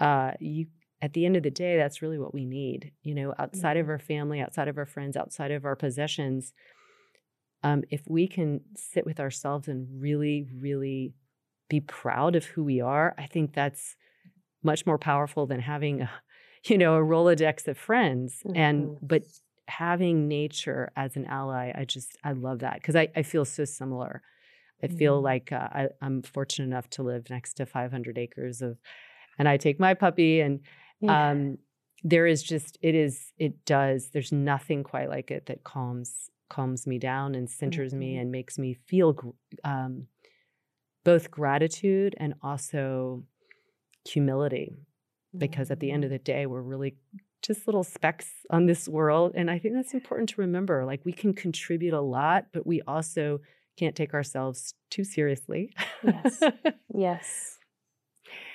uh, 0.00 0.32
you 0.40 0.66
at 1.02 1.12
the 1.12 1.26
end 1.26 1.36
of 1.36 1.42
the 1.42 1.50
day, 1.50 1.76
that's 1.76 2.00
really 2.00 2.18
what 2.18 2.32
we 2.32 2.44
need. 2.44 2.92
You 3.02 3.14
know, 3.14 3.34
outside 3.38 3.76
mm. 3.76 3.80
of 3.80 3.84
mm-hmm. 3.84 3.92
our 3.92 3.98
family, 3.98 4.40
outside 4.40 4.68
of 4.68 4.78
our 4.78 4.86
friends, 4.86 5.16
outside 5.16 5.50
of 5.50 5.64
our 5.64 5.76
possessions, 5.76 6.52
um, 7.62 7.82
if 7.90 8.02
we 8.08 8.28
can 8.28 8.60
sit 8.76 9.04
with 9.04 9.20
ourselves 9.20 9.68
and 9.68 9.88
really, 10.00 10.46
really 10.58 11.14
be 11.68 11.80
proud 11.80 12.36
of 12.36 12.44
who 12.44 12.64
we 12.64 12.80
are, 12.80 13.14
I 13.18 13.26
think 13.26 13.54
that's 13.54 13.96
much 14.62 14.86
more 14.86 14.98
powerful 14.98 15.46
than 15.46 15.60
having 15.60 16.02
a, 16.02 16.10
you 16.64 16.78
know, 16.78 16.96
a 16.96 17.00
Rolodex 17.00 17.68
of 17.68 17.78
friends. 17.78 18.42
Mm-hmm. 18.46 18.56
And 18.56 18.98
but 19.02 19.22
having 19.68 20.28
nature 20.28 20.92
as 20.96 21.16
an 21.16 21.26
ally, 21.26 21.72
I 21.74 21.84
just 21.84 22.16
I 22.24 22.32
love 22.32 22.60
that 22.60 22.74
because 22.74 22.96
I, 22.96 23.08
I 23.16 23.22
feel 23.22 23.44
so 23.44 23.64
similar. 23.64 24.22
I 24.82 24.88
feel 24.88 25.16
mm-hmm. 25.16 25.24
like 25.24 25.52
uh, 25.52 25.68
I, 25.72 25.88
I'm 26.02 26.22
fortunate 26.22 26.66
enough 26.66 26.88
to 26.90 27.02
live 27.02 27.30
next 27.30 27.54
to 27.54 27.66
500 27.66 28.18
acres 28.18 28.60
of, 28.60 28.78
and 29.38 29.48
I 29.48 29.56
take 29.56 29.80
my 29.80 29.94
puppy 29.94 30.40
and 30.40 30.60
yeah. 31.00 31.30
um, 31.30 31.58
there 32.02 32.26
is 32.26 32.42
just 32.42 32.78
it 32.82 32.94
is 32.94 33.32
it 33.38 33.64
does 33.64 34.10
there's 34.12 34.32
nothing 34.32 34.84
quite 34.84 35.08
like 35.08 35.30
it 35.30 35.46
that 35.46 35.64
calms 35.64 36.30
calms 36.48 36.86
me 36.86 36.98
down 36.98 37.34
and 37.34 37.50
centers 37.50 37.92
mm-hmm. 37.92 38.00
me 38.00 38.16
and 38.16 38.30
makes 38.30 38.58
me 38.58 38.74
feel 38.86 39.34
um, 39.64 40.06
both 41.04 41.30
gratitude 41.30 42.14
and 42.18 42.34
also 42.42 43.24
humility 44.06 44.72
because 45.36 45.70
at 45.70 45.80
the 45.80 45.90
end 45.90 46.04
of 46.04 46.08
mm-hmm. 46.08 46.14
the 46.14 46.18
day 46.20 46.46
we're 46.46 46.62
really 46.62 46.96
just 47.42 47.66
little 47.66 47.84
specks 47.84 48.30
on 48.50 48.66
this 48.66 48.88
world. 48.88 49.32
And 49.34 49.50
I 49.50 49.58
think 49.58 49.74
that's 49.74 49.94
important 49.94 50.30
to 50.30 50.40
remember. 50.40 50.84
Like 50.84 51.04
we 51.04 51.12
can 51.12 51.32
contribute 51.32 51.94
a 51.94 52.00
lot, 52.00 52.46
but 52.52 52.66
we 52.66 52.82
also 52.82 53.40
can't 53.76 53.94
take 53.94 54.14
ourselves 54.14 54.74
too 54.90 55.04
seriously. 55.04 55.72
yes. 56.02 56.42
Yes. 56.98 57.58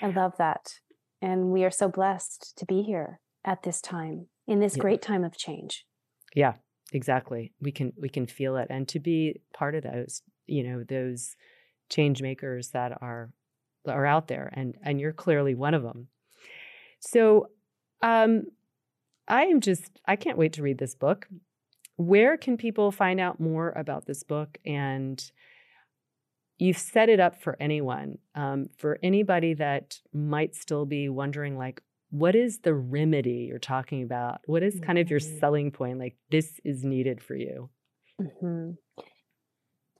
I 0.02 0.08
love 0.08 0.36
that. 0.38 0.80
And 1.22 1.52
we 1.52 1.64
are 1.64 1.70
so 1.70 1.88
blessed 1.88 2.58
to 2.58 2.66
be 2.66 2.82
here 2.82 3.20
at 3.46 3.62
this 3.62 3.82
time 3.82 4.28
in 4.48 4.60
this 4.60 4.76
yeah. 4.76 4.82
great 4.82 5.02
time 5.04 5.24
of 5.24 5.38
change. 5.38 5.86
Yeah, 6.34 6.54
exactly. 6.92 7.54
We 7.62 7.72
can 7.72 7.94
we 8.02 8.10
can 8.10 8.26
feel 8.26 8.58
it 8.58 8.68
and 8.72 8.88
to 8.88 9.00
be 9.00 9.42
part 9.54 9.76
of 9.76 9.84
those, 9.84 10.24
you 10.48 10.64
know, 10.64 10.84
those 10.84 11.36
change 11.90 12.22
makers 12.24 12.70
that 12.70 13.00
are 13.00 13.32
are 13.88 14.06
out 14.08 14.28
there 14.28 14.52
and 14.54 14.76
and 14.84 15.00
you're 15.00 15.14
clearly 15.14 15.54
one 15.54 15.76
of 15.76 15.84
them. 15.84 16.08
So 17.00 17.50
um 18.02 18.46
I 19.28 19.44
am 19.44 19.62
just, 19.62 20.00
I 20.06 20.16
can't 20.16 20.38
wait 20.38 20.54
to 20.54 20.64
read 20.64 20.78
this 20.78 20.96
book. 20.96 21.28
Where 21.98 22.38
can 22.38 22.58
people 22.58 22.92
find 22.92 23.20
out 23.20 23.40
more 23.40 23.70
about 23.72 24.06
this 24.06 24.24
book? 24.24 24.58
And 24.66 25.24
you've 26.58 26.78
set 26.78 27.10
it 27.10 27.20
up 27.20 27.42
for 27.42 27.58
anyone, 27.60 28.18
um, 28.36 28.70
for 28.78 29.00
anybody 29.02 29.54
that 29.56 30.00
might 30.14 30.56
still 30.56 30.86
be 30.86 31.10
wondering, 31.10 31.58
like, 31.58 31.82
what 32.10 32.36
is 32.36 32.60
the 32.60 32.74
remedy 32.74 33.48
you're 33.50 33.58
talking 33.58 34.04
about? 34.04 34.42
What 34.46 34.64
is 34.64 34.80
kind 34.82 35.00
of 35.00 35.10
your 35.10 35.20
selling 35.20 35.72
point? 35.72 35.98
Like, 35.98 36.18
this 36.30 36.60
is 36.66 36.84
needed 36.84 37.22
for 37.24 37.36
you. 37.36 37.70
Mm-hmm. 38.22 38.72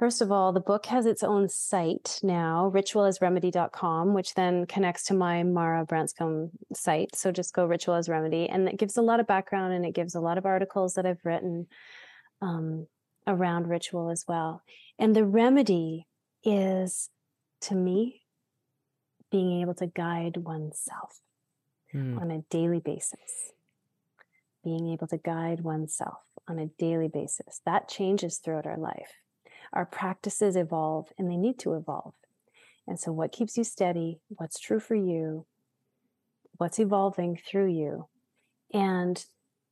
First 0.02 0.24
of 0.24 0.32
all, 0.32 0.52
the 0.52 0.60
book 0.60 0.88
has 0.88 1.06
its 1.06 1.22
own 1.22 1.48
site 1.48 2.20
now, 2.24 2.72
ritualasremedy.com, 2.74 4.16
which 4.16 4.34
then 4.34 4.66
connects 4.66 5.04
to 5.06 5.14
my 5.14 5.44
Mara 5.44 5.86
Branscombe 5.86 6.50
site. 6.74 7.16
So 7.16 7.32
just 7.32 7.54
go 7.54 7.68
Ritual 7.68 7.94
as 7.94 8.10
Remedy. 8.10 8.50
And 8.50 8.68
it 8.68 8.80
gives 8.80 8.98
a 8.98 9.04
lot 9.04 9.20
of 9.20 9.28
background 9.28 9.74
and 9.74 9.86
it 9.86 9.94
gives 9.94 10.16
a 10.16 10.20
lot 10.20 10.40
of 10.40 10.48
articles 10.48 10.96
that 10.96 11.06
I've 11.06 11.24
written 11.24 11.68
um, 12.42 12.88
around 13.28 13.68
ritual 13.68 14.10
as 14.10 14.26
well. 14.28 14.64
And 14.98 15.16
the 15.16 15.24
remedy 15.24 16.08
is, 16.44 17.12
to 17.62 17.76
me, 17.76 18.24
being 19.32 19.62
able 19.62 19.76
to 19.76 19.86
guide 19.86 20.38
oneself 20.38 21.22
mm. 21.94 22.20
on 22.20 22.32
a 22.32 22.42
daily 22.50 22.80
basis. 22.80 23.54
Being 24.64 24.94
able 24.94 25.06
to 25.10 25.20
guide 25.20 25.62
oneself 25.62 26.18
on 26.48 26.58
a 26.58 26.72
daily 26.80 27.08
basis. 27.08 27.62
That 27.68 27.88
changes 27.88 28.40
throughout 28.40 28.66
our 28.66 28.80
life 28.80 29.12
our 29.74 29.86
practices 29.86 30.56
evolve 30.56 31.10
and 31.18 31.30
they 31.30 31.38
need 31.38 31.60
to 31.60 31.74
evolve. 31.74 32.14
And 32.88 33.00
so, 33.00 33.12
what 33.12 33.32
keeps 33.32 33.58
you 33.58 33.64
steady? 33.64 34.20
What's 34.30 34.60
true 34.60 34.80
for 34.80 34.96
you? 34.96 35.46
What's 36.58 36.80
evolving 36.80 37.38
through 37.38 37.72
you? 37.72 38.08
And 38.74 39.24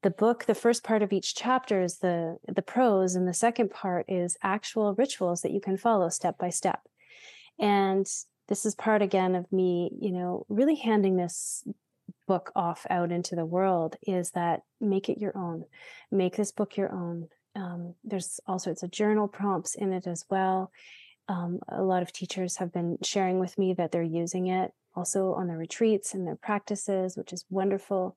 the 0.01 0.09
book, 0.09 0.45
the 0.45 0.55
first 0.55 0.84
part 0.84 1.01
of 1.01 1.11
each 1.11 1.36
chapter 1.36 1.82
is 1.82 1.97
the 1.97 2.38
the 2.47 2.61
prose, 2.61 3.15
and 3.15 3.28
the 3.28 3.34
second 3.34 3.71
part 3.71 4.05
is 4.07 4.38
actual 4.43 4.95
rituals 4.95 5.41
that 5.41 5.51
you 5.51 5.59
can 5.59 5.78
follow 5.78 6.09
step 6.09 6.38
by 6.38 6.49
step. 6.49 6.82
And 7.59 8.07
this 8.47 8.65
is 8.65 8.76
part 8.76 9.01
again 9.01 9.36
of 9.36 9.51
me, 9.51 9.91
you 9.99 10.11
know, 10.11 10.45
really 10.49 10.76
handing 10.76 11.17
this 11.17 11.63
book 12.28 12.51
off 12.55 12.86
out 12.89 13.11
into 13.11 13.36
the 13.36 13.45
world 13.45 13.95
is 14.03 14.32
that 14.32 14.61
make 14.80 15.09
it 15.09 15.19
your 15.19 15.38
own. 15.38 15.65
Make 16.11 16.36
this 16.36 16.51
book 16.51 16.78
your 16.78 16.91
own. 16.91 17.28
Um, 17.60 17.95
there's 18.03 18.39
all 18.47 18.57
sorts 18.57 18.84
of 18.84 18.91
journal 18.91 19.28
prompts 19.28 19.76
in 19.76 19.91
it 19.91 20.07
as 20.07 20.24
well. 20.30 20.72
Um, 21.28 21.60
a 21.68 21.84
lot 21.84 22.01
of 22.01 22.14
teachers 22.14 22.57
have 22.57 22.72
been 22.72 22.97
sharing 23.03 23.39
with 23.39 23.57
me 23.57 23.74
that 23.74 23.91
they're 23.91 24.01
using 24.01 24.47
it 24.47 24.72
also 24.95 25.34
on 25.34 25.47
their 25.47 25.57
retreats 25.57 26.14
and 26.14 26.26
their 26.26 26.36
practices, 26.36 27.18
which 27.18 27.34
is 27.34 27.45
wonderful. 27.49 28.16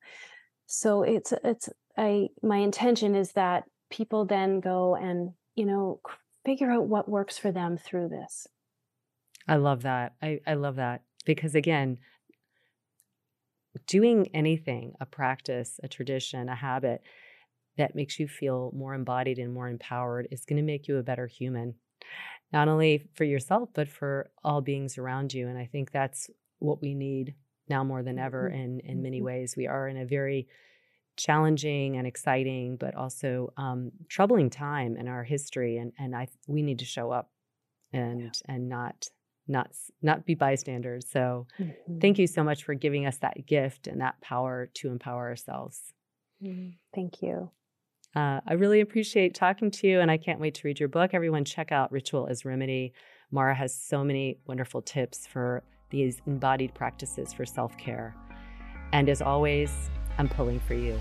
So 0.67 1.03
it's 1.03 1.33
it's 1.45 1.69
I 1.97 2.29
my 2.43 2.59
intention 2.59 3.15
is 3.15 3.33
that 3.33 3.65
people 3.91 4.25
then 4.25 4.61
go 4.61 4.95
and 4.95 5.33
you 5.55 5.67
know 5.67 6.01
figure 6.45 6.71
out 6.71 6.87
what 6.87 7.09
works 7.09 7.37
for 7.37 7.53
them 7.53 7.77
through 7.77 8.09
this. 8.09 8.47
I 9.49 9.57
love 9.57 9.83
that. 9.83 10.15
I, 10.23 10.41
I 10.47 10.55
love 10.55 10.77
that 10.77 11.03
because 11.25 11.55
again, 11.55 11.99
doing 13.87 14.29
anything, 14.35 14.95
a 15.01 15.07
practice, 15.07 15.81
a 15.83 15.89
tradition, 15.89 16.49
a 16.49 16.55
habit, 16.55 17.03
that 17.79 17.95
makes 17.95 18.19
you 18.19 18.29
feel 18.29 18.73
more 18.75 18.95
embodied 18.95 19.39
and 19.39 19.53
more 19.53 19.69
empowered 19.69 20.29
is 20.31 20.45
going 20.45 20.59
to 20.59 20.63
make 20.63 20.89
you 20.89 20.99
a 20.99 21.03
better 21.03 21.27
human, 21.27 21.75
not 22.53 22.69
only 22.69 23.09
for 23.15 23.25
yourself, 23.25 23.71
but 23.75 23.89
for 23.89 24.31
all 24.45 24.61
beings 24.61 24.99
around 24.99 25.33
you. 25.33 25.49
And 25.49 25.59
I 25.59 25.67
think 25.67 25.91
that's 25.91 26.31
what 26.59 26.83
we 26.83 26.95
need 26.95 27.35
now 27.69 27.83
more 27.85 28.03
than 28.03 28.19
ever 28.19 28.51
mm-hmm. 28.51 28.61
in, 28.61 28.81
in 28.81 29.03
many 29.03 29.19
mm-hmm. 29.19 29.27
ways. 29.27 29.55
We 29.57 29.67
are 29.67 29.89
in 29.89 29.97
a 29.97 30.07
very 30.07 30.49
challenging 31.17 31.97
and 31.97 32.07
exciting, 32.07 32.77
but 32.77 32.95
also 32.95 33.53
um, 33.57 33.93
troubling 34.09 34.51
time 34.51 34.97
in 34.97 35.09
our 35.09 35.25
history. 35.25 35.79
And, 35.79 35.93
and 35.99 36.15
I, 36.15 36.29
we 36.47 36.63
need 36.63 36.81
to 36.81 36.85
show 36.85 37.11
up 37.11 37.31
and, 37.93 38.21
yeah. 38.21 38.55
and 38.55 38.69
not 38.69 39.09
not 39.49 39.73
not 40.01 40.25
be 40.25 40.35
bystanders. 40.35 41.07
So 41.11 41.47
mm-hmm. 41.59 41.99
thank 41.99 42.19
you 42.19 42.27
so 42.27 42.45
much 42.45 42.65
for 42.65 42.75
giving 42.75 43.07
us 43.07 43.19
that 43.19 43.45
gift 43.47 43.87
and 43.87 44.01
that 44.01 44.21
power 44.21 44.71
to 44.75 44.89
empower 44.89 45.29
ourselves. 45.29 45.93
Mm-hmm. 46.43 46.71
Thank 46.95 47.23
you. 47.23 47.51
Uh, 48.15 48.41
I 48.47 48.55
really 48.55 48.81
appreciate 48.81 49.35
talking 49.35 49.71
to 49.71 49.87
you, 49.87 50.01
and 50.01 50.11
I 50.11 50.19
can't 50.19 50.39
wait 50.41 50.55
to 50.57 50.63
read 50.65 50.79
your 50.79 50.89
book. 50.89 51.11
Everyone, 51.15 51.45
check 51.45 51.73
out 51.73 51.91
Ritual 51.91 52.27
as 52.27 52.45
Remedy. 52.45 52.93
Mara 53.31 53.55
has 53.55 53.75
so 53.75 54.05
many 54.05 54.39
wonderful 54.47 54.83
tips 54.83 55.27
for 55.27 55.63
these 55.91 56.21
embodied 56.27 56.75
practices 56.75 57.33
for 57.33 57.47
self 57.47 57.77
care. 57.79 58.15
And 58.93 59.09
as 59.09 59.23
always, 59.23 59.73
I'm 60.19 60.29
pulling 60.29 60.61
for 60.61 60.75
you. 60.75 61.01